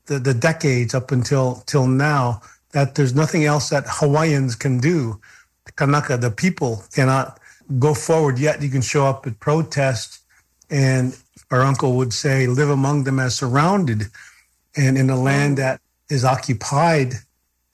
[0.07, 5.21] the, the decades up until till now that there's nothing else that Hawaiians can do.
[5.65, 7.41] The Kanaka, the people, cannot
[7.81, 8.63] go forward yet.
[8.63, 10.21] You can show up at protest,
[10.71, 11.19] and
[11.51, 14.05] our uncle would say, live among them as surrounded.
[14.77, 15.63] And in a land mm.
[15.63, 15.81] that
[16.11, 17.15] is occupied,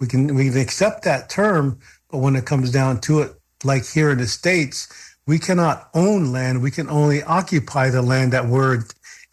[0.01, 1.79] we can we can accept that term,
[2.11, 4.89] but when it comes down to it, like here in the States,
[5.27, 6.63] we cannot own land.
[6.63, 8.85] We can only occupy the land that we're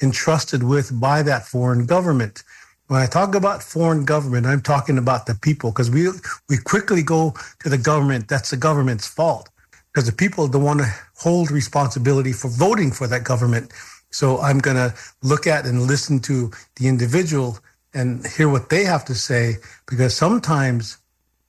[0.02, 2.44] entrusted with by that foreign government.
[2.88, 6.10] When I talk about foreign government, I'm talking about the people because we
[6.48, 8.28] we quickly go to the government.
[8.28, 9.50] That's the government's fault
[9.94, 13.72] because the people don't want to hold responsibility for voting for that government.
[14.12, 17.60] So I'm going to look at and listen to the individual
[17.94, 19.56] and hear what they have to say
[19.88, 20.98] because sometimes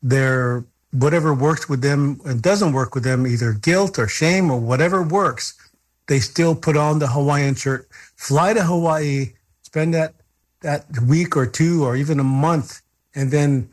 [0.03, 4.59] they're whatever works with them and doesn't work with them, either guilt or shame or
[4.59, 5.55] whatever works,
[6.09, 10.15] they still put on the Hawaiian shirt, fly to Hawaii, spend that
[10.63, 12.83] that week or two or even a month,
[13.15, 13.71] and then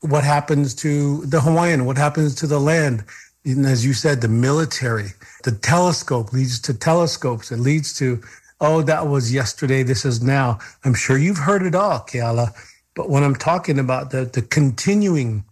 [0.00, 1.84] what happens to the Hawaiian?
[1.84, 3.04] What happens to the land?
[3.44, 5.08] And as you said, the military,
[5.44, 7.50] the telescope leads to telescopes.
[7.50, 8.22] It leads to,
[8.60, 9.82] oh, that was yesterday.
[9.82, 10.58] This is now.
[10.84, 12.50] I'm sure you've heard it all, Keala.
[12.94, 15.44] But when I'm talking about the, the continuing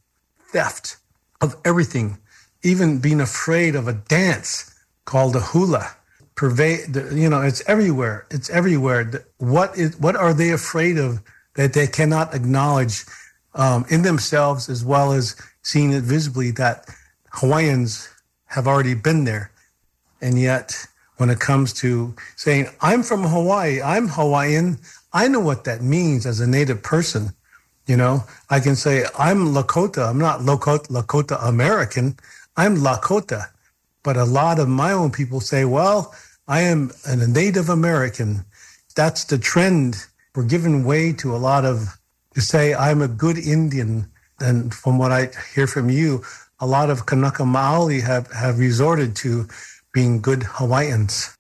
[0.55, 0.97] theft
[1.41, 2.17] of everything,
[2.63, 4.73] even being afraid of a dance
[5.05, 5.91] called a hula.
[6.37, 8.27] Pervade, you know, it's everywhere.
[8.31, 9.27] It's everywhere.
[9.39, 11.21] What is, what are they afraid of
[11.55, 13.05] that they cannot acknowledge
[13.55, 16.89] um, in themselves as well as seeing it visibly that
[17.33, 18.09] Hawaiians
[18.47, 19.51] have already been there.
[20.21, 20.87] And yet,
[21.17, 24.79] when it comes to saying, I'm from Hawaii, I'm Hawaiian,
[25.13, 27.31] I know what that means as a native person.
[27.87, 30.09] You know, I can say I'm Lakota.
[30.09, 32.17] I'm not Lakota, Lakota American.
[32.57, 33.47] I'm Lakota.
[34.03, 36.15] But a lot of my own people say, well,
[36.49, 38.45] I am a Native American.
[38.97, 40.07] That's the trend.
[40.35, 41.99] We're giving way to a lot of
[42.35, 44.11] to say I'm a good Indian.
[44.41, 46.23] And from what I hear from you,
[46.61, 49.47] a lot of Kanaka Maoli have, have resorted to
[49.93, 51.37] being good Hawaiians.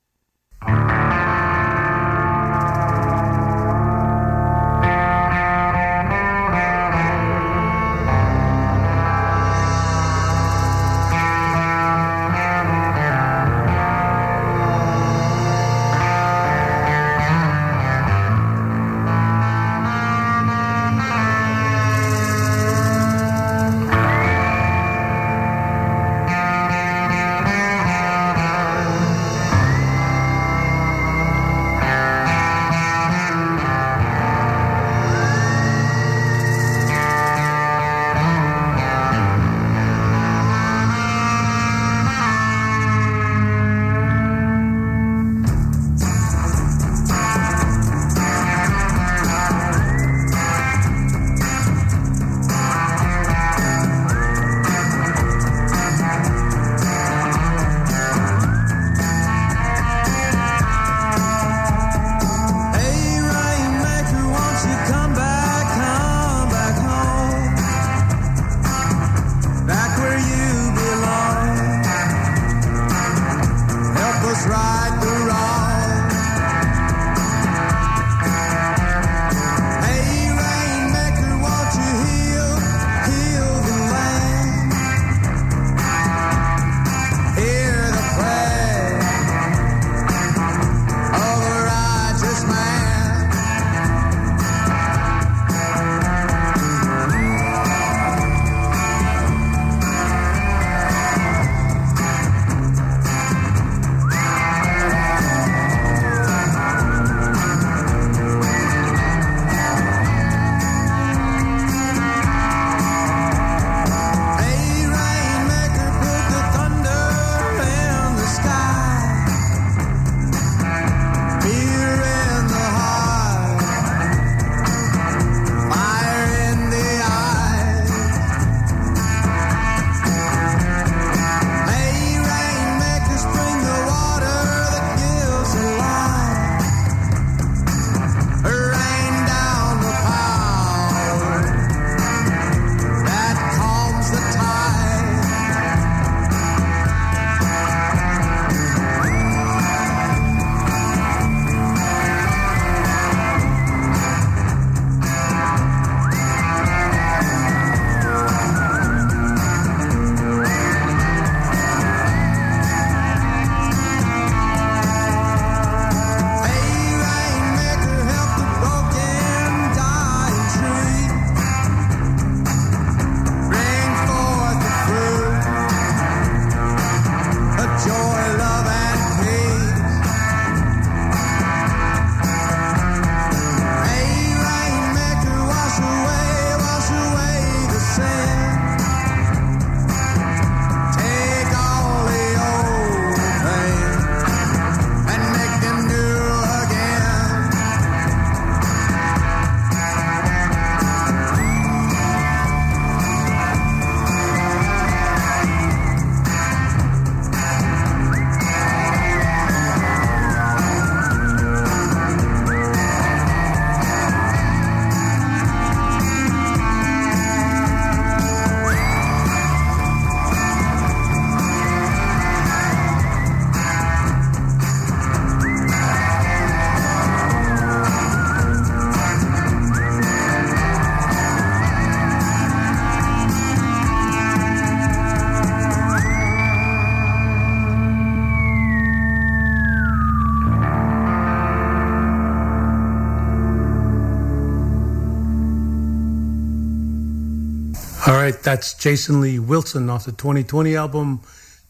[248.44, 251.22] That's Jason Lee Wilson off the 2020 album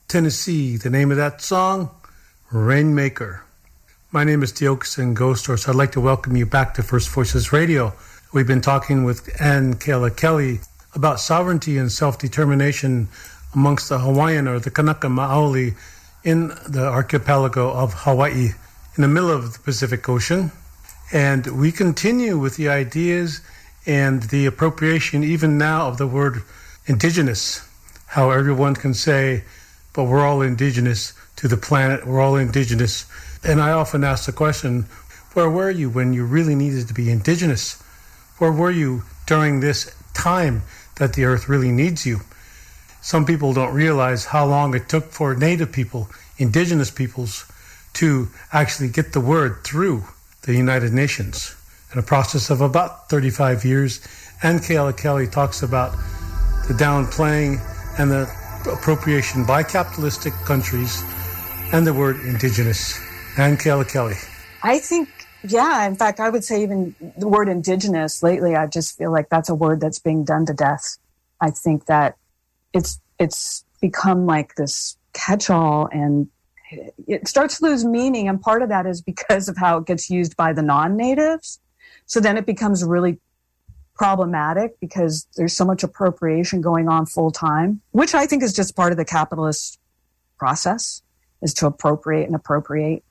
[0.09, 0.77] Tennessee.
[0.77, 1.89] The name of that song,
[2.51, 3.45] Rainmaker.
[4.11, 5.69] My name is Tiokasin Ghost Horse.
[5.69, 7.93] I'd like to welcome you back to First Voices Radio.
[8.33, 10.63] We've been talking with Ann Keala Kelly
[10.97, 13.07] about sovereignty and self determination
[13.55, 15.77] amongst the Hawaiian or the Kanaka Maoli
[16.25, 18.49] in the archipelago of Hawaii
[18.97, 20.51] in the middle of the Pacific Ocean.
[21.13, 23.43] And we continue with the ideas
[23.87, 26.43] and the appropriation, even now, of the word
[26.87, 27.67] indigenous.
[28.07, 29.45] How everyone can say,
[29.93, 33.07] but we're all indigenous to the planet, we're all indigenous.
[33.43, 34.87] And I often ask the question,
[35.35, 37.83] where were you when you really needed to be indigenous?
[38.39, 40.63] Where were you during this time
[40.97, 42.21] that the earth really needs you?
[43.01, 47.45] Some people don't realize how long it took for native people, indigenous peoples,
[47.95, 50.05] to actually get the word through
[50.43, 51.55] the United Nations
[51.93, 54.01] in a process of about 35 years.
[54.43, 55.95] And Keala Kelly talks about
[56.69, 57.61] the downplaying
[57.99, 58.31] and the
[58.73, 61.03] appropriation by capitalistic countries
[61.73, 62.99] and the word indigenous.
[63.37, 64.15] And Keala Kelly.
[64.63, 65.09] I think,
[65.43, 69.29] yeah, in fact, I would say even the word indigenous lately, I just feel like
[69.29, 70.99] that's a word that's being done to death.
[71.41, 72.17] I think that
[72.73, 76.29] it's, it's become like this catch all and
[77.07, 78.29] it starts to lose meaning.
[78.29, 81.61] And part of that is because of how it gets used by the non natives.
[82.07, 83.19] So then it becomes really
[83.95, 88.75] problematic because there's so much appropriation going on full time, which I think is just
[88.75, 89.79] part of the capitalist
[90.39, 91.03] process
[91.43, 93.05] is to appropriate and appropriate.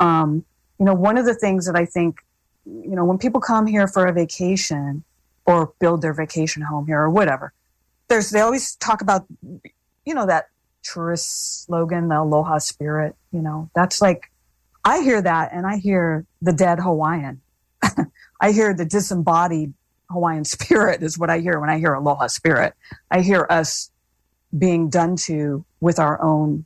[0.00, 0.44] Um,
[0.78, 2.18] you know, one of the things that I think,
[2.64, 5.04] you know, when people come here for a vacation
[5.44, 7.52] or build their vacation home here or whatever,
[8.08, 9.26] there's, they always talk about,
[10.04, 10.48] you know, that
[10.82, 14.30] tourist slogan, the aloha spirit, you know, that's like,
[14.84, 17.40] I hear that and I hear the dead Hawaiian.
[18.40, 19.72] I hear the disembodied
[20.10, 22.74] Hawaiian spirit is what I hear when I hear aloha spirit.
[23.10, 23.90] I hear us
[24.56, 26.64] being done to with our own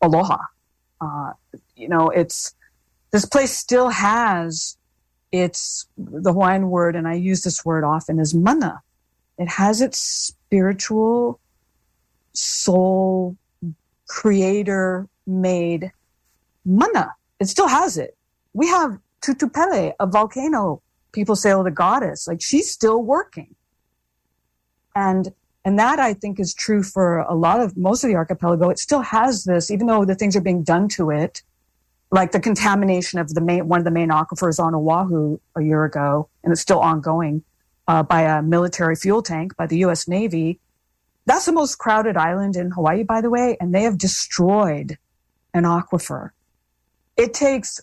[0.00, 0.38] aloha.
[1.00, 1.32] Uh,
[1.76, 2.54] you know, it's
[3.10, 4.76] this place still has
[5.32, 8.82] its the Hawaiian word, and I use this word often is mana.
[9.38, 11.40] It has its spiritual
[12.32, 13.36] soul
[14.06, 15.92] creator made
[16.64, 17.14] mana.
[17.38, 18.16] It still has it.
[18.52, 20.82] We have Tutu Pele, a volcano.
[21.12, 22.26] People say, oh, the goddess.
[22.28, 23.54] Like she's still working.
[24.94, 25.32] And
[25.64, 28.70] and that I think is true for a lot of most of the archipelago.
[28.70, 31.42] It still has this, even though the things are being done to it,
[32.10, 35.84] like the contamination of the main one of the main aquifers on Oahu a year
[35.84, 37.42] ago, and it's still ongoing
[37.88, 40.08] uh, by a military fuel tank by the U.S.
[40.08, 40.58] Navy.
[41.26, 44.96] That's the most crowded island in Hawaii, by the way, and they have destroyed
[45.52, 46.30] an aquifer.
[47.16, 47.80] It takes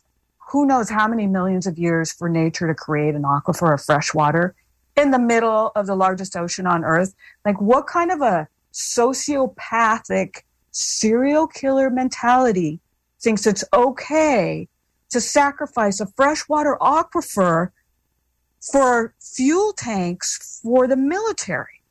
[0.50, 4.14] who knows how many millions of years for nature to create an aquifer of fresh
[4.14, 4.56] water
[4.96, 7.14] in the middle of the largest ocean on earth.
[7.46, 12.80] Like, what kind of a sociopathic serial killer mentality
[13.20, 14.70] thinks it's okay
[15.10, 17.72] to sacrifice a freshwater aquifer
[18.72, 21.82] for fuel tanks for the military?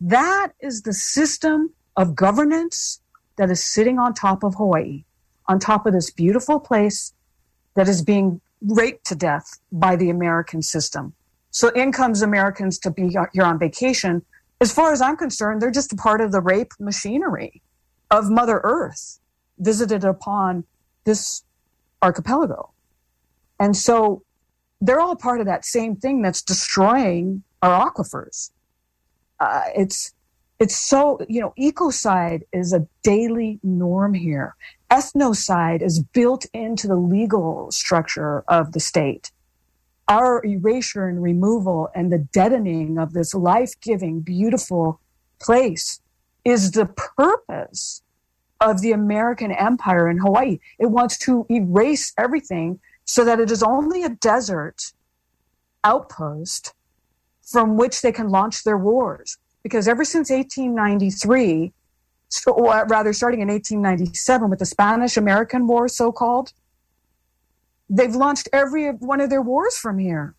[0.00, 3.00] That is the system of governance
[3.36, 5.04] that is sitting on top of Hawaii,
[5.46, 7.12] on top of this beautiful place
[7.74, 11.12] that is being raped to death by the American system.
[11.50, 14.22] So in comes Americans to be here on vacation.
[14.60, 17.62] As far as I'm concerned, they're just a part of the rape machinery
[18.10, 19.20] of Mother Earth
[19.58, 20.64] visited upon
[21.04, 21.44] this
[22.02, 22.70] archipelago.
[23.60, 24.22] And so
[24.80, 28.50] they're all part of that same thing that's destroying our aquifers.
[29.40, 30.12] Uh, it's
[30.64, 34.56] it's so you know ecocide is a daily norm here
[34.94, 39.32] ethnocide is built into the legal structure of the state.
[40.06, 45.00] Our erasure and removal and the deadening of this life giving, beautiful
[45.40, 46.00] place
[46.44, 48.02] is the purpose
[48.60, 50.60] of the American empire in Hawaii.
[50.78, 54.92] It wants to erase everything so that it is only a desert
[55.82, 56.72] outpost
[57.42, 59.38] from which they can launch their wars.
[59.64, 61.72] Because ever since 1893,
[62.46, 66.52] or rather starting in 1897 with the Spanish American War, so called,
[67.88, 70.34] they've launched every one of their wars from here.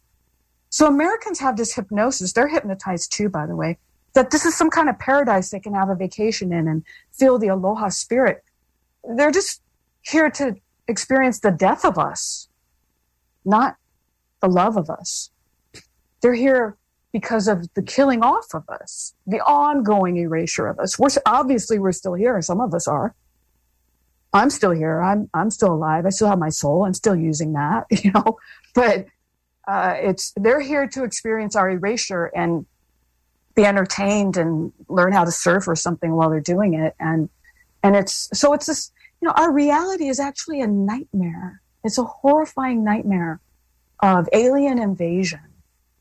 [0.70, 2.34] So Americans have this hypnosis.
[2.34, 3.78] They're hypnotized too, by the way,
[4.14, 7.40] that this is some kind of paradise they can have a vacation in and feel
[7.40, 8.44] the aloha spirit.
[9.04, 9.62] They're just
[10.02, 10.56] here to
[10.88, 12.48] experience the death of us,
[13.44, 13.78] not
[14.42, 15.32] the love of us.
[16.22, 16.78] They're here
[17.16, 21.00] because of the killing off of us, the ongoing erasure of us.
[21.00, 22.42] We're obviously we're still here.
[22.42, 23.16] Some of us are.
[24.34, 25.02] I'm still here.
[25.02, 26.06] I'm I'm still alive.
[26.06, 26.84] I still have my soul.
[26.84, 28.38] I'm still using that, you know.
[28.74, 29.06] But
[29.66, 32.66] uh, it's they're here to experience our erasure, and
[33.56, 36.96] be entertained and learn how to surf or something while they're doing it.
[37.00, 37.30] And
[37.82, 38.92] and it's so it's this
[39.22, 41.62] you know our reality is actually a nightmare.
[41.86, 43.40] It's a horrifying nightmare
[44.02, 45.40] of alien invasion,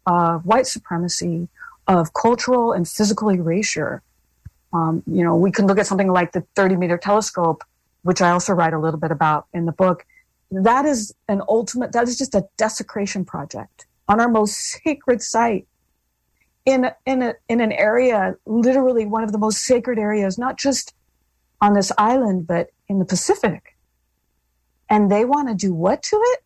[0.06, 1.48] of white supremacy,
[1.86, 4.02] of cultural and physical erasure.
[4.72, 7.64] Um, you know, we can look at something like the 30 meter telescope,
[8.02, 10.04] which I also write a little bit about in the book.
[10.50, 15.66] That is an ultimate, that is just a desecration project on our most sacred site
[16.64, 20.94] in, in, a, in an area, literally one of the most sacred areas, not just
[21.60, 23.76] on this island, but in the Pacific.
[24.88, 26.40] And they want to do what to it?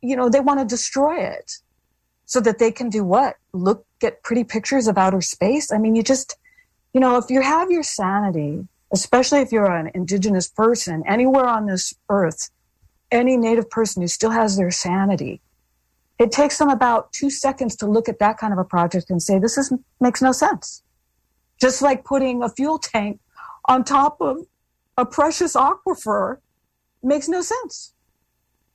[0.00, 1.58] You know, they want to destroy it
[2.32, 3.36] so that they can do what?
[3.52, 5.70] Look at pretty pictures of outer space.
[5.70, 6.38] I mean, you just,
[6.94, 11.66] you know, if you have your sanity, especially if you're an indigenous person anywhere on
[11.66, 12.48] this earth,
[13.10, 15.42] any native person who still has their sanity,
[16.18, 19.22] it takes them about two seconds to look at that kind of a project and
[19.22, 19.70] say, this is,
[20.00, 20.82] makes no sense.
[21.60, 23.20] Just like putting a fuel tank
[23.66, 24.38] on top of
[24.96, 26.38] a precious aquifer
[27.02, 27.92] makes no sense.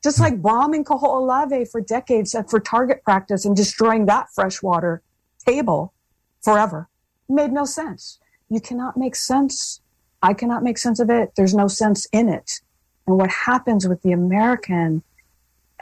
[0.08, 5.02] Just like bombing Kaho'olawe for decades for target practice and destroying that freshwater
[5.46, 5.94] table
[6.42, 6.88] forever
[7.28, 8.18] made no sense.
[8.50, 9.82] You cannot make sense.
[10.24, 11.34] I cannot make sense of it.
[11.36, 12.62] There's no sense in it.
[13.06, 15.04] And what happens with the American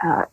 [0.03, 0.25] uh,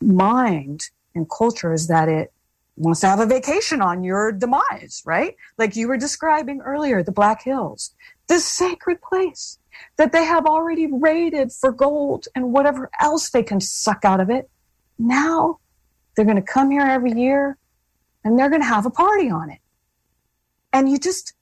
[0.00, 0.82] mind
[1.16, 2.32] and culture is that it
[2.76, 5.34] wants to have a vacation on your demise, right?
[5.58, 7.96] Like you were describing earlier, the Black Hills,
[8.28, 9.58] this sacred place
[9.96, 14.30] that they have already raided for gold and whatever else they can suck out of
[14.30, 14.48] it.
[14.98, 15.58] Now
[16.14, 17.56] they're going to come here every year
[18.24, 19.58] and they're going to have a party on it.
[20.72, 21.34] And you just,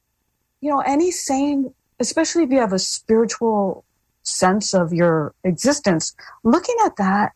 [0.60, 3.84] you know, any sane, especially if you have a spiritual
[4.22, 6.14] sense of your existence,
[6.44, 7.32] looking at that,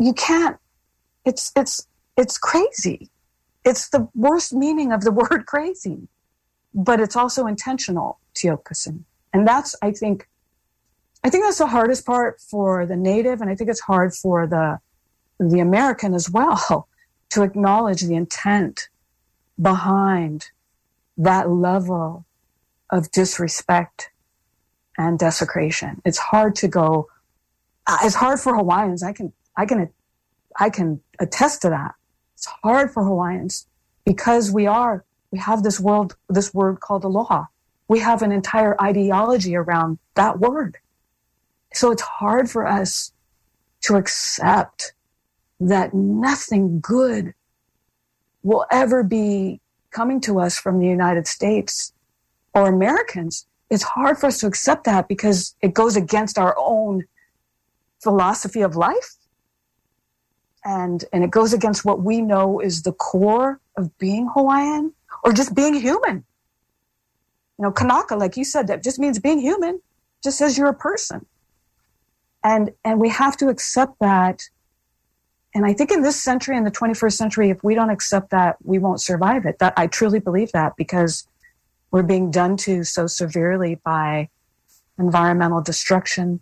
[0.00, 0.56] you can't,
[1.24, 1.86] it's, it's,
[2.16, 3.10] it's crazy.
[3.64, 6.08] It's the worst meaning of the word crazy,
[6.74, 9.04] but it's also intentional, Tiokasin.
[9.32, 10.28] And that's, I think,
[11.24, 14.46] I think that's the hardest part for the native, and I think it's hard for
[14.46, 14.78] the
[15.40, 16.88] the American as well
[17.30, 18.88] to acknowledge the intent
[19.60, 20.50] behind
[21.16, 22.24] that level
[22.90, 24.10] of disrespect
[24.96, 26.00] and desecration.
[26.04, 27.08] It's hard to go.
[27.86, 29.02] Uh, it's hard for Hawaiians.
[29.02, 29.90] I can I can
[30.58, 31.94] I can attest to that.
[32.34, 33.66] It's hard for Hawaiians
[34.04, 37.46] because we are we have this world this word called aloha
[37.88, 40.76] we have an entire ideology around that word.
[41.72, 43.12] So it's hard for us
[43.82, 44.92] to accept
[45.58, 47.34] that nothing good
[48.42, 49.60] will ever be
[49.90, 51.92] coming to us from the United States
[52.54, 53.46] or Americans.
[53.70, 57.04] It's hard for us to accept that because it goes against our own
[58.02, 59.16] philosophy of life.
[60.64, 64.92] And, and it goes against what we know is the core of being Hawaiian
[65.24, 66.24] or just being human.
[67.58, 69.80] You know, Kanaka, like you said, that just means being human,
[70.22, 71.26] just says you're a person.
[72.44, 74.42] And and we have to accept that.
[75.54, 78.56] And I think in this century, in the 21st century, if we don't accept that,
[78.62, 79.58] we won't survive it.
[79.58, 81.26] That I truly believe that because
[81.90, 84.28] we're being done to so severely by
[84.98, 86.40] environmental destruction,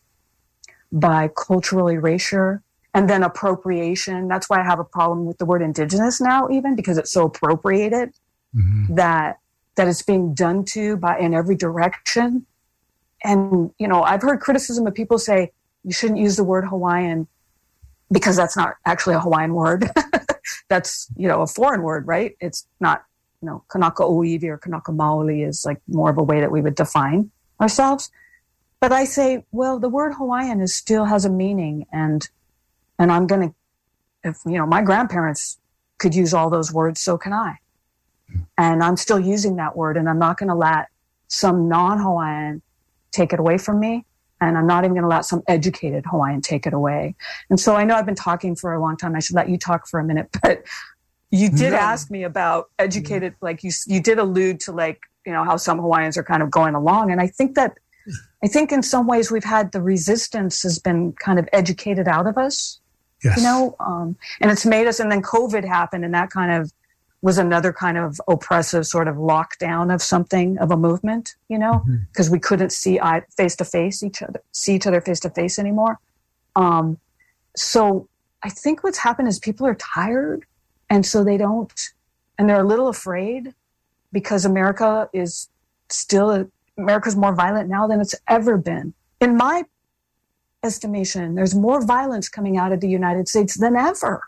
[0.92, 2.62] by cultural erasure,
[2.94, 4.28] and then appropriation.
[4.28, 7.26] That's why I have a problem with the word indigenous now, even because it's so
[7.26, 8.14] appropriated
[8.54, 8.94] mm-hmm.
[8.94, 9.38] that
[9.76, 12.46] that it's being done to by in every direction.
[13.22, 15.52] And, you know, I've heard criticism of people say
[15.84, 17.28] you shouldn't use the word Hawaiian
[18.10, 19.90] because that's not actually a Hawaiian word.
[20.68, 22.36] that's, you know, a foreign word, right?
[22.40, 23.04] It's not,
[23.42, 26.60] you know, Kanaka Oiwi or Kanaka Maoli is like more of a way that we
[26.60, 28.10] would define ourselves.
[28.80, 32.28] But I say, well, the word Hawaiian is still has a meaning and,
[32.98, 33.54] and I'm to,
[34.24, 35.58] if, you know, my grandparents
[35.98, 37.58] could use all those words, so can I.
[38.58, 40.88] And I'm still using that word and I'm not going to let
[41.28, 42.62] some non Hawaiian
[43.12, 44.04] take it away from me.
[44.40, 47.14] And I'm not even going to let some educated Hawaiian take it away.
[47.48, 49.16] And so I know I've been talking for a long time.
[49.16, 50.62] I should let you talk for a minute, but
[51.30, 51.78] you did no.
[51.78, 55.78] ask me about educated, like you, you did allude to like, you know, how some
[55.78, 57.10] Hawaiians are kind of going along.
[57.10, 57.78] And I think that,
[58.44, 62.26] I think in some ways we've had the resistance has been kind of educated out
[62.26, 62.78] of us,
[63.24, 63.38] yes.
[63.38, 66.70] you know, um, and it's made us, and then COVID happened and that kind of
[67.26, 71.84] was another kind of oppressive sort of lockdown of something of a movement, you know,
[72.12, 72.34] because mm-hmm.
[72.34, 73.00] we couldn't see
[73.36, 75.98] face to face each other, see each other face to face anymore.
[76.54, 77.00] Um,
[77.56, 78.08] so
[78.44, 80.46] I think what's happened is people are tired,
[80.88, 81.72] and so they don't,
[82.38, 83.52] and they're a little afraid
[84.12, 85.48] because America is
[85.88, 86.48] still
[86.78, 88.94] America's more violent now than it's ever been.
[89.20, 89.64] In my
[90.62, 94.22] estimation, there's more violence coming out of the United States than ever.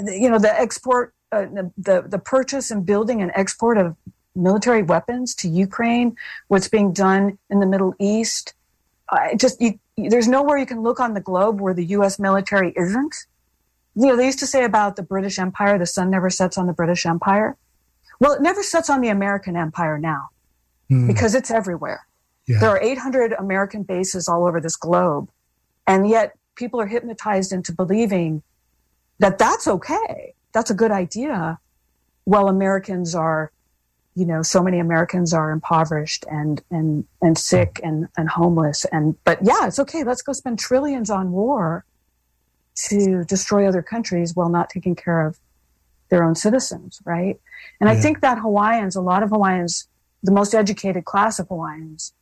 [0.00, 1.46] You know, the export uh,
[1.78, 3.96] the the purchase and building and export of
[4.34, 6.16] military weapons to Ukraine,
[6.48, 8.54] what's being done in the Middle East.
[9.10, 12.18] I just you, there's nowhere you can look on the globe where the U.S.
[12.18, 13.14] military isn't.
[13.94, 16.66] You know, they used to say about the British Empire, the sun never sets on
[16.66, 17.56] the British Empire.
[18.20, 20.30] Well, it never sets on the American Empire now
[20.90, 21.06] mm.
[21.06, 22.06] because it's everywhere.
[22.46, 22.58] Yeah.
[22.60, 25.28] There are 800 American bases all over this globe,
[25.86, 28.42] and yet people are hypnotized into believing
[29.18, 30.34] that that's okay.
[30.52, 31.58] That's a good idea.
[32.24, 33.52] Well, Americans are
[34.14, 38.84] you know, so many Americans are impoverished and and and sick and and homeless.
[38.92, 40.04] And but yeah, it's okay.
[40.04, 41.84] Let's go spend trillions on war
[42.88, 45.38] to destroy other countries while not taking care of
[46.10, 47.40] their own citizens, right?
[47.80, 47.88] And.
[47.88, 49.88] I think that Hawaiians, a lot of Hawaiians,
[50.22, 52.12] the most educated class of Hawaiians,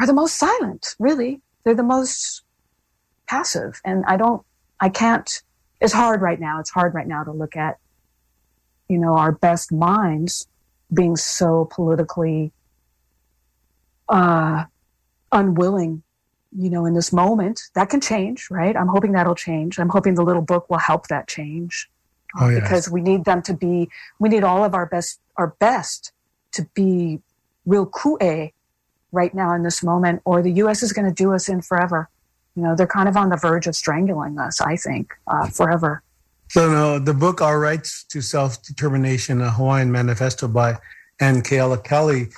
[0.00, 0.94] are the most silent.
[0.98, 2.42] Really, they're the most
[3.28, 3.80] passive.
[3.84, 4.42] And I don't,
[4.80, 5.42] I can't.
[5.82, 6.60] It's hard right now.
[6.60, 7.78] It's hard right now to look at
[8.92, 10.46] you know, our best minds
[10.92, 12.52] being so politically
[14.10, 14.64] uh,
[15.32, 16.02] unwilling,
[16.54, 17.62] you know, in this moment.
[17.74, 18.76] That can change, right?
[18.76, 19.78] I'm hoping that'll change.
[19.78, 21.88] I'm hoping the little book will help that change.
[22.38, 22.60] Oh, yes.
[22.60, 26.12] Because we need them to be, we need all of our best, our best
[26.52, 27.20] to be
[27.64, 28.52] real kue
[29.10, 30.82] right now in this moment, or the U.S.
[30.82, 32.10] is going to do us in forever.
[32.54, 36.02] You know, they're kind of on the verge of strangling us, I think, uh, forever.
[36.48, 40.78] So no, the book "Our Rights to Self-Determination: A Hawaiian Manifesto" by
[41.18, 42.28] Anne Kelly.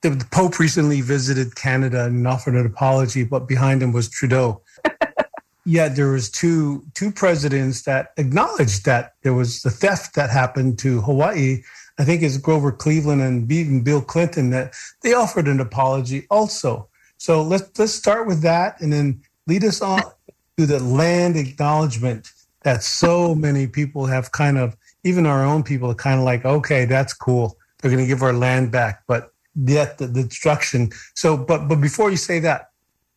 [0.00, 4.62] The, the Pope recently visited Canada and offered an apology, but behind him was Trudeau.
[5.64, 10.80] Yet there was two two presidents that acknowledged that there was the theft that happened
[10.80, 11.62] to Hawaii.
[11.98, 16.88] I think it's Grover Cleveland and even Bill Clinton that they offered an apology also.
[17.16, 20.02] So let's let's start with that and then lead us on
[20.56, 22.30] to the land acknowledgement
[22.62, 26.44] that so many people have kind of, even our own people are kind of like,
[26.44, 27.56] okay, that's cool.
[27.78, 30.90] They're going to give our land back, but yet the, the destruction.
[31.14, 32.70] So, but but before you say that,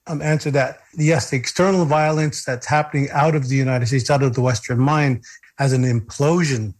[0.07, 0.79] um, answer that.
[0.95, 4.79] Yes, the external violence that's happening out of the United States, out of the Western
[4.79, 5.23] mind,
[5.59, 6.73] as an implosion.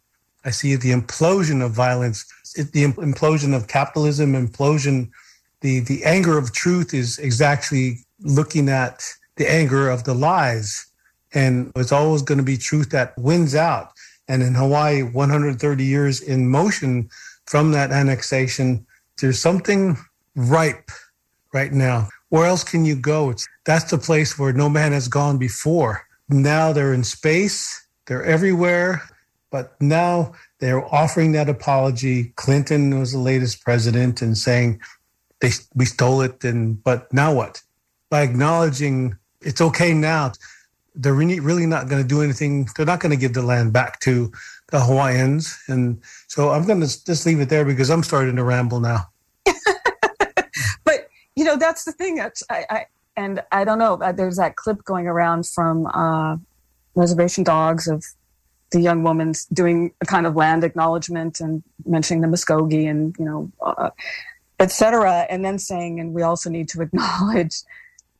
[0.44, 2.26] I see the implosion of violence,
[2.56, 5.10] it, the implosion of capitalism, implosion.
[5.62, 9.04] The the anger of truth is exactly looking at
[9.38, 10.88] the anger of the lies
[11.36, 13.92] and it's always going to be truth that wins out.
[14.28, 17.10] And in Hawaii, 130 years in motion
[17.46, 18.86] from that annexation,
[19.20, 19.98] there's something
[20.36, 20.90] ripe
[21.54, 22.10] right now.
[22.30, 23.30] Where else can you go?
[23.30, 26.08] It's, that's the place where no man has gone before.
[26.30, 29.04] Now they're in space, they're everywhere,
[29.52, 32.34] but now they're offering that apology.
[32.36, 34.82] Clinton was the latest president and saying
[35.40, 37.62] they, we stole it, and but now what?
[38.10, 40.32] By acknowledging it's okay now
[40.96, 42.68] they're really, really not going to do anything.
[42.76, 44.32] They're not going to give the land back to
[44.72, 45.58] the Hawaiians.
[45.68, 49.08] And so I'm going to just leave it there because I'm starting to ramble now.
[50.84, 52.16] but, you know, that's the thing.
[52.16, 52.86] That's, I, I,
[53.18, 56.38] and I don't know, uh, there's that clip going around from uh,
[56.96, 58.04] Reservation Dogs of
[58.72, 63.26] the young woman doing a kind of land acknowledgement and mentioning the Muskogee and, you
[63.26, 63.90] know, uh,
[64.60, 65.28] et cetera.
[65.30, 67.62] And then saying, and we also need to acknowledge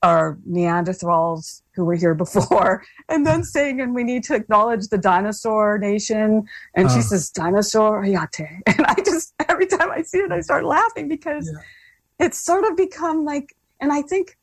[0.06, 5.00] our Neanderthals who were here before, and then saying, and we need to acknowledge the
[5.00, 6.46] dinosaur nation.
[6.76, 7.02] And she uh.
[7.02, 8.48] says, dinosaur yate.
[8.68, 12.28] And I just, every time I see it, I start laughing because yeah.
[12.28, 14.38] it's sort of become like, and I think,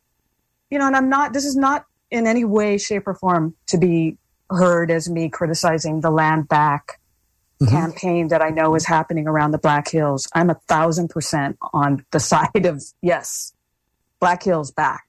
[0.68, 3.78] you know, and I'm not, this is not in any way, shape, or form to
[3.78, 4.16] be
[4.50, 7.00] heard as me criticizing the land back
[7.60, 7.72] mm-hmm.
[7.72, 10.28] campaign that I know is happening around the Black Hills.
[10.34, 13.54] I'm a thousand percent on the side of, yes,
[14.18, 15.04] Black Hills back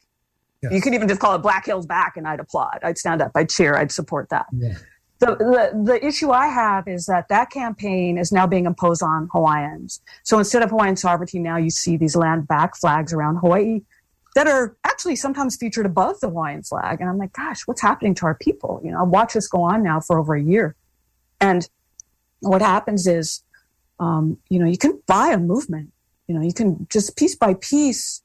[0.63, 0.71] Yes.
[0.71, 2.79] You could even just call it Black Hills Back, and I'd applaud.
[2.83, 3.31] I'd stand up.
[3.35, 3.75] I'd cheer.
[3.75, 4.45] I'd support that.
[4.51, 4.75] Yeah.
[5.19, 9.29] The, the, the issue I have is that that campaign is now being imposed on
[9.31, 10.01] Hawaiians.
[10.23, 13.81] So instead of Hawaiian sovereignty, now you see these land back flags around Hawaii
[14.35, 16.99] that are actually sometimes featured above the Hawaiian flag.
[16.99, 18.81] And I'm like, gosh, what's happening to our people?
[18.83, 20.75] You know, I watch this go on now for over a year.
[21.39, 21.69] And
[22.39, 23.43] what happens is,
[23.99, 25.91] um, you know, you can buy a movement.
[26.27, 28.22] You know, you can just piece by piece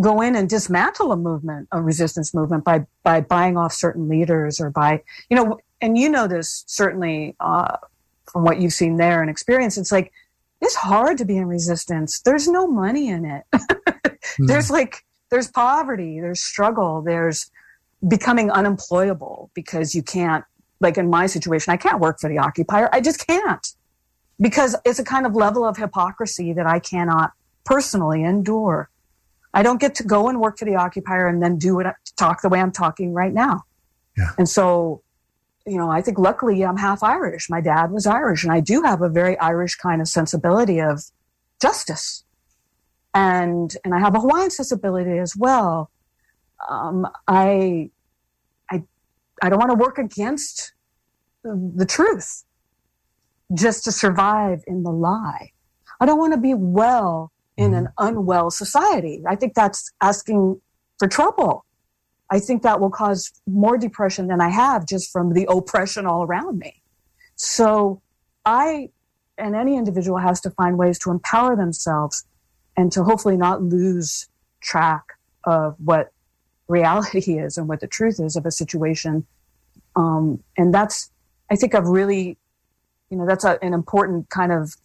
[0.00, 4.60] go in and dismantle a movement, a resistance movement by by buying off certain leaders
[4.60, 7.76] or by you know, and you know this certainly uh,
[8.26, 9.78] from what you've seen there and experienced.
[9.78, 10.12] It's like
[10.60, 12.20] it's hard to be in resistance.
[12.20, 13.44] There's no money in it.
[13.52, 14.46] mm.
[14.46, 17.50] There's like there's poverty, there's struggle, there's
[18.06, 20.44] becoming unemployable because you can't
[20.80, 22.88] like in my situation, I can't work for the occupier.
[22.92, 23.66] I just can't
[24.40, 27.32] because it's a kind of level of hypocrisy that I cannot
[27.64, 28.88] personally endure.
[29.52, 31.86] I don't get to go and work for the occupier and then do it,
[32.16, 33.64] talk the way I'm talking right now.
[34.16, 34.30] Yeah.
[34.38, 35.02] And so
[35.66, 37.50] you know, I think luckily I'm half Irish.
[37.50, 41.04] My dad was Irish, and I do have a very Irish kind of sensibility of
[41.60, 42.24] justice,
[43.14, 45.90] and and I have a Hawaiian sensibility as well.
[46.68, 47.90] Um, I,
[48.70, 48.82] I,
[49.42, 50.72] I don't want to work against
[51.42, 52.44] the truth
[53.54, 55.52] just to survive in the lie.
[56.00, 58.06] I don't want to be well in an mm-hmm.
[58.06, 59.22] unwell society.
[59.28, 60.60] I think that's asking
[60.98, 61.64] for trouble.
[62.30, 66.22] I think that will cause more depression than I have just from the oppression all
[66.22, 66.82] around me.
[67.36, 68.00] So
[68.44, 68.90] I
[69.36, 72.24] and any individual has to find ways to empower themselves
[72.76, 74.28] and to hopefully not lose
[74.60, 75.04] track
[75.44, 76.12] of what
[76.68, 79.26] reality is and what the truth is of a situation.
[79.96, 81.10] Um, and that's,
[81.50, 82.36] I think I've really,
[83.10, 84.76] you know, that's a, an important kind of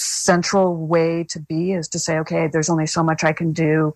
[0.00, 3.94] central way to be is to say, okay, there's only so much I can do.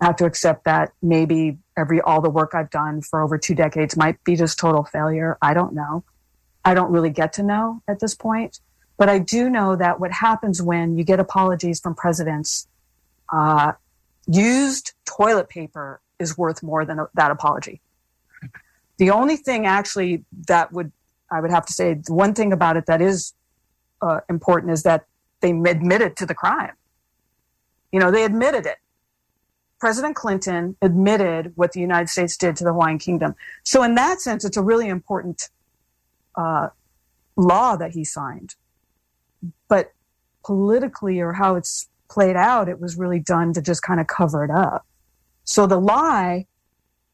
[0.00, 3.54] I have to accept that maybe every all the work I've done for over two
[3.54, 5.38] decades might be just total failure.
[5.40, 6.04] I don't know.
[6.64, 8.60] I don't really get to know at this point.
[8.96, 12.66] But I do know that what happens when you get apologies from presidents,
[13.32, 13.72] uh,
[14.26, 17.80] used toilet paper is worth more than that apology.
[18.98, 20.92] The only thing actually that would
[21.30, 23.32] I would have to say the one thing about it that is
[24.02, 25.06] uh, important is that
[25.42, 26.72] they admitted to the crime.
[27.92, 28.78] You know, they admitted it.
[29.78, 33.34] President Clinton admitted what the United States did to the Hawaiian Kingdom.
[33.64, 35.50] So, in that sense, it's a really important
[36.36, 36.68] uh,
[37.36, 38.54] law that he signed.
[39.68, 39.92] But
[40.44, 44.44] politically, or how it's played out, it was really done to just kind of cover
[44.44, 44.86] it up.
[45.44, 46.46] So the lie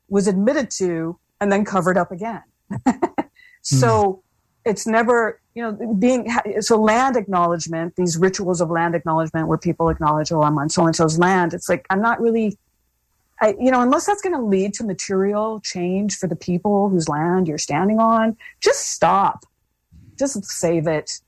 [0.09, 2.43] was admitted to and then covered up again.
[3.63, 4.23] so mm.
[4.65, 6.31] It's never, you know, being
[6.61, 10.87] so land acknowledgement, these rituals of land acknowledgement where people acknowledge, oh, I'm on so
[10.87, 11.55] and so's land.
[11.55, 12.59] It's like, I'm not really
[13.41, 17.09] I, you know, unless that's going to lead to material change for the people whose
[17.09, 19.45] land you're standing on, just stop.
[20.19, 21.21] Just save it.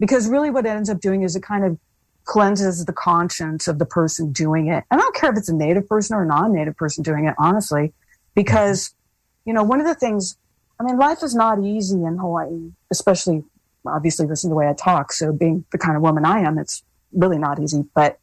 [0.00, 1.78] Because really what it ends up doing is it kind of
[2.24, 4.84] cleanses the conscience of the person doing it.
[4.90, 7.34] And I don't care if it's a native person or a non-native person doing it,
[7.38, 7.92] honestly,
[8.34, 8.94] because,
[9.44, 10.36] you know, one of the things,
[10.80, 13.44] I mean, life is not easy in Hawaii, especially
[13.86, 15.12] obviously listen to the way I talk.
[15.12, 18.18] So being the kind of woman I am, it's really not easy, but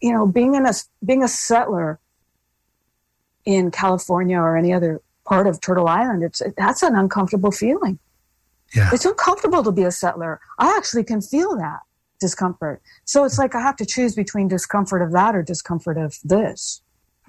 [0.00, 0.72] you know, being in a
[1.04, 2.00] being a settler
[3.44, 7.98] in California or any other part of Turtle Island, it's that's an uncomfortable feeling.
[8.74, 8.90] Yeah.
[8.92, 10.40] It's uncomfortable to be a settler.
[10.58, 11.80] I actually can feel that
[12.18, 12.82] discomfort.
[13.04, 16.82] So it's like I have to choose between discomfort of that or discomfort of this.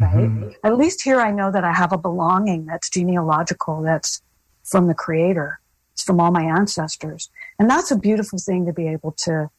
[0.03, 0.29] Right?
[0.29, 0.49] Mm-hmm.
[0.63, 4.21] At least here I know that I have a belonging that's genealogical, that's
[4.63, 5.59] from the creator.
[5.93, 7.29] It's from all my ancestors.
[7.59, 9.49] And that's a beautiful thing to be able to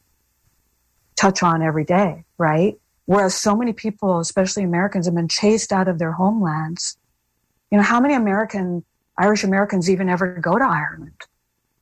[1.17, 2.79] touch on every day, right?
[3.07, 6.97] Whereas so many people, especially Americans, have been chased out of their homelands.
[7.71, 8.85] You know, how many American,
[9.19, 11.21] Irish Americans even ever go to Ireland?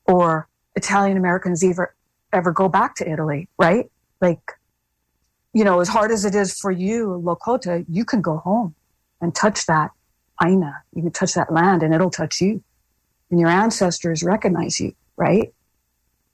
[0.05, 1.95] Or Italian Americans ever,
[2.33, 3.91] ever go back to Italy, right?
[4.21, 4.41] Like,
[5.53, 8.75] you know, as hard as it is for you, Lakota, you can go home
[9.21, 9.91] and touch that
[10.43, 10.83] Aina.
[10.95, 12.63] You can touch that land and it'll touch you.
[13.31, 15.53] And your ancestors recognize you, right?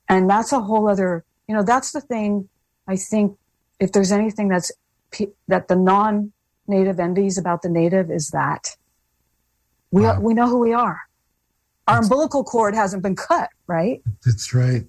[0.09, 2.49] And that's a whole other, you know, that's the thing
[2.87, 3.37] I think
[3.79, 4.73] if there's anything that's
[5.47, 8.77] that the non-native envies about the native is that
[9.91, 10.21] we wow.
[10.21, 11.01] we know who we are.
[11.87, 14.03] Our that's, umbilical cord hasn't been cut, right?
[14.25, 14.85] That's right.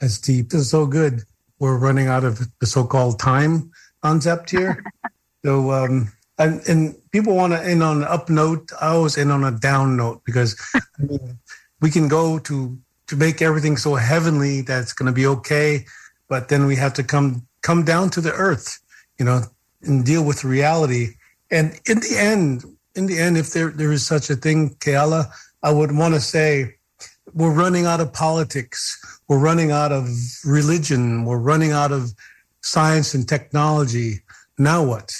[0.00, 0.50] That's deep.
[0.50, 1.22] This is so good.
[1.58, 3.70] We're running out of the so-called time
[4.02, 4.84] concept here.
[5.44, 8.70] so, um, and, and people want to end on an up note.
[8.80, 11.38] I always end on a down note because I mean,
[11.80, 15.86] we can go to to make everything so heavenly that it's going to be okay,
[16.28, 18.78] but then we have to come come down to the earth,
[19.18, 19.42] you know,
[19.82, 21.14] and deal with reality.
[21.50, 25.30] And in the end, in the end, if there, there is such a thing, Keala,
[25.62, 26.75] I would want to say
[27.34, 28.98] we're running out of politics.
[29.28, 30.08] We're running out of
[30.44, 31.24] religion.
[31.24, 32.12] We're running out of
[32.60, 34.20] science and technology.
[34.58, 35.12] Now what?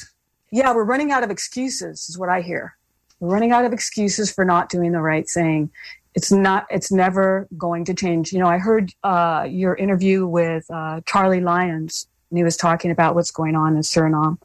[0.51, 2.77] Yeah, we're running out of excuses, is what I hear.
[3.21, 5.71] We're running out of excuses for not doing the right thing.
[6.15, 6.67] It's not.
[6.71, 8.33] It's never going to change.
[8.33, 12.91] You know, I heard uh, your interview with uh, Charlie Lyons and he was talking
[12.91, 14.39] about what's going on in Suriname.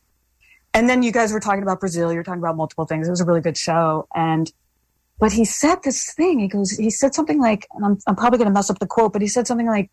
[0.73, 2.13] And then you guys were talking about Brazil.
[2.13, 3.07] You're talking about multiple things.
[3.07, 4.07] It was a really good show.
[4.15, 4.51] And,
[5.21, 6.39] but he said this thing.
[6.39, 8.87] He goes, he said something like, and I'm, I'm probably going to mess up the
[8.87, 9.91] quote, but he said something like,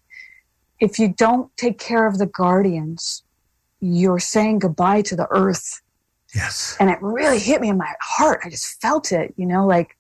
[0.80, 3.22] if you don't take care of the guardians,
[3.80, 5.82] you're saying goodbye to the earth.
[6.34, 6.78] Yes.
[6.80, 8.40] And it really hit me in my heart.
[8.42, 9.98] I just felt it, you know, like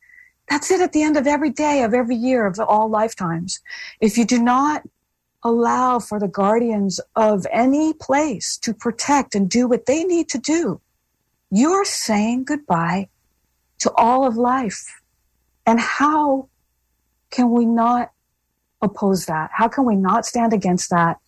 [0.48, 3.60] that's it at the end of every day of every year of all lifetimes.
[4.00, 4.82] If you do not
[5.42, 10.38] allow for the guardians of any place to protect and do what they need to
[10.38, 10.80] do,
[11.50, 13.08] you're saying goodbye
[13.80, 14.98] to all of life.
[15.68, 16.48] And how
[17.30, 18.10] can we not
[18.80, 19.50] oppose that?
[19.52, 21.18] How can we not stand against that?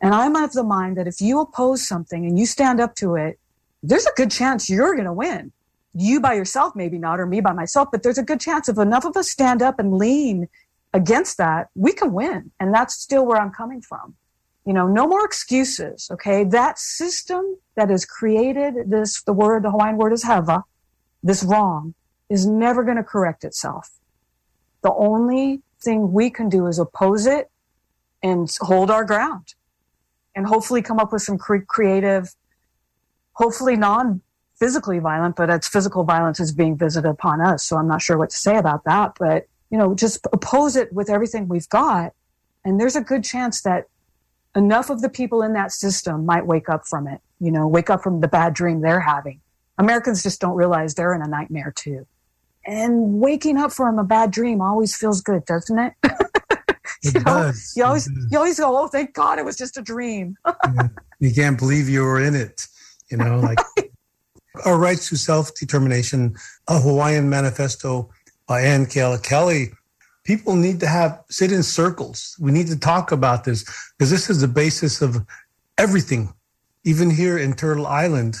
[0.00, 3.14] And I'm of the mind that if you oppose something and you stand up to
[3.16, 3.38] it,
[3.82, 5.52] there's a good chance you're going to win.
[5.92, 8.78] You by yourself, maybe not, or me by myself, but there's a good chance if
[8.78, 10.48] enough of us stand up and lean
[10.94, 12.52] against that, we can win.
[12.58, 14.14] And that's still where I'm coming from.
[14.64, 16.08] You know, no more excuses.
[16.10, 16.42] Okay.
[16.42, 20.62] That system that has created this, the word, the Hawaiian word is hewa,
[21.22, 21.92] this wrong
[22.28, 23.90] is never going to correct itself.
[24.82, 27.50] The only thing we can do is oppose it
[28.22, 29.54] and hold our ground
[30.34, 32.34] and hopefully come up with some cre- creative,
[33.32, 34.20] hopefully non
[34.56, 37.64] physically violent, but it's physical violence is being visited upon us.
[37.64, 40.92] So I'm not sure what to say about that, but you know, just oppose it
[40.92, 42.12] with everything we've got.
[42.64, 43.88] And there's a good chance that
[44.54, 47.90] enough of the people in that system might wake up from it, you know, wake
[47.90, 49.40] up from the bad dream they're having.
[49.78, 52.06] Americans just don't realize they're in a nightmare too.
[52.66, 55.92] And waking up from a bad dream always feels good, doesn't it?
[57.02, 57.72] you It know, does.
[57.76, 60.36] you always It you always go, oh, thank God, it was just a dream.
[60.74, 60.88] Yeah.
[61.20, 62.66] You can't believe you were in it.
[63.10, 63.58] You know, like
[64.64, 66.34] our rights to self determination,
[66.68, 68.10] a Hawaiian manifesto
[68.46, 69.72] by Ann Keala Kelly.
[70.24, 72.36] People need to have sit in circles.
[72.40, 73.64] We need to talk about this
[73.96, 75.24] because this is the basis of
[75.78, 76.32] everything,
[76.84, 78.36] even here in Turtle Island.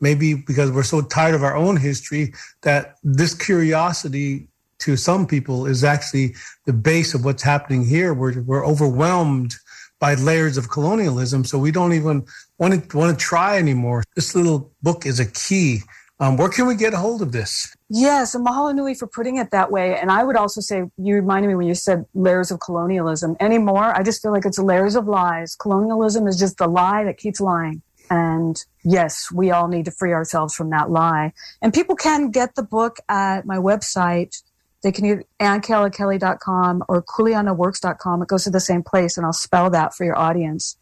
[0.00, 4.48] Maybe because we're so tired of our own history that this curiosity
[4.80, 6.34] to some people is actually
[6.66, 8.12] the base of what's happening here.
[8.12, 9.54] We're, we're overwhelmed
[9.98, 12.26] by layers of colonialism, so we don't even
[12.58, 14.04] want to want to try anymore.
[14.14, 15.80] This little book is a key.
[16.18, 17.74] Um, where can we get a hold of this?
[17.90, 19.98] Yes, and mahalo nui for putting it that way.
[19.98, 23.36] And I would also say, you reminded me when you said layers of colonialism.
[23.38, 25.54] Anymore, I just feel like it's layers of lies.
[25.54, 27.82] Colonialism is just the lie that keeps lying.
[28.10, 31.32] And yes, we all need to free ourselves from that lie.
[31.60, 34.42] And people can get the book at my website.
[34.82, 38.22] They can use annkealakelly.com or kuleanaworks.com.
[38.22, 40.76] It goes to the same place, and I'll spell that for your audience.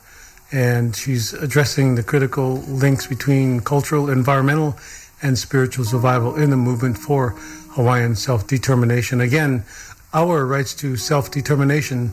[0.52, 4.76] and she's addressing the critical links between cultural, environmental,
[5.22, 7.30] and spiritual survival in the movement for
[7.72, 9.20] Hawaiian self determination.
[9.20, 9.64] Again,
[10.12, 12.12] our rights to self determination,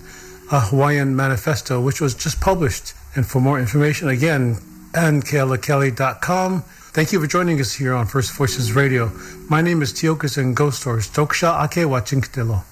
[0.52, 2.94] a Hawaiian manifesto, which was just published.
[3.16, 4.56] And for more information, again,
[4.94, 6.62] AnnKealaKelly.com.
[6.62, 9.12] Thank you for joining us here on First Voices Radio.
[9.50, 11.10] My name is Tiokasin Ghost Horse.
[11.10, 12.64] Toksha Ake Wachinkitelo.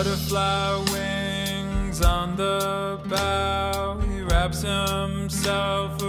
[0.00, 5.99] Butterfly wings on the bough, he wraps himself.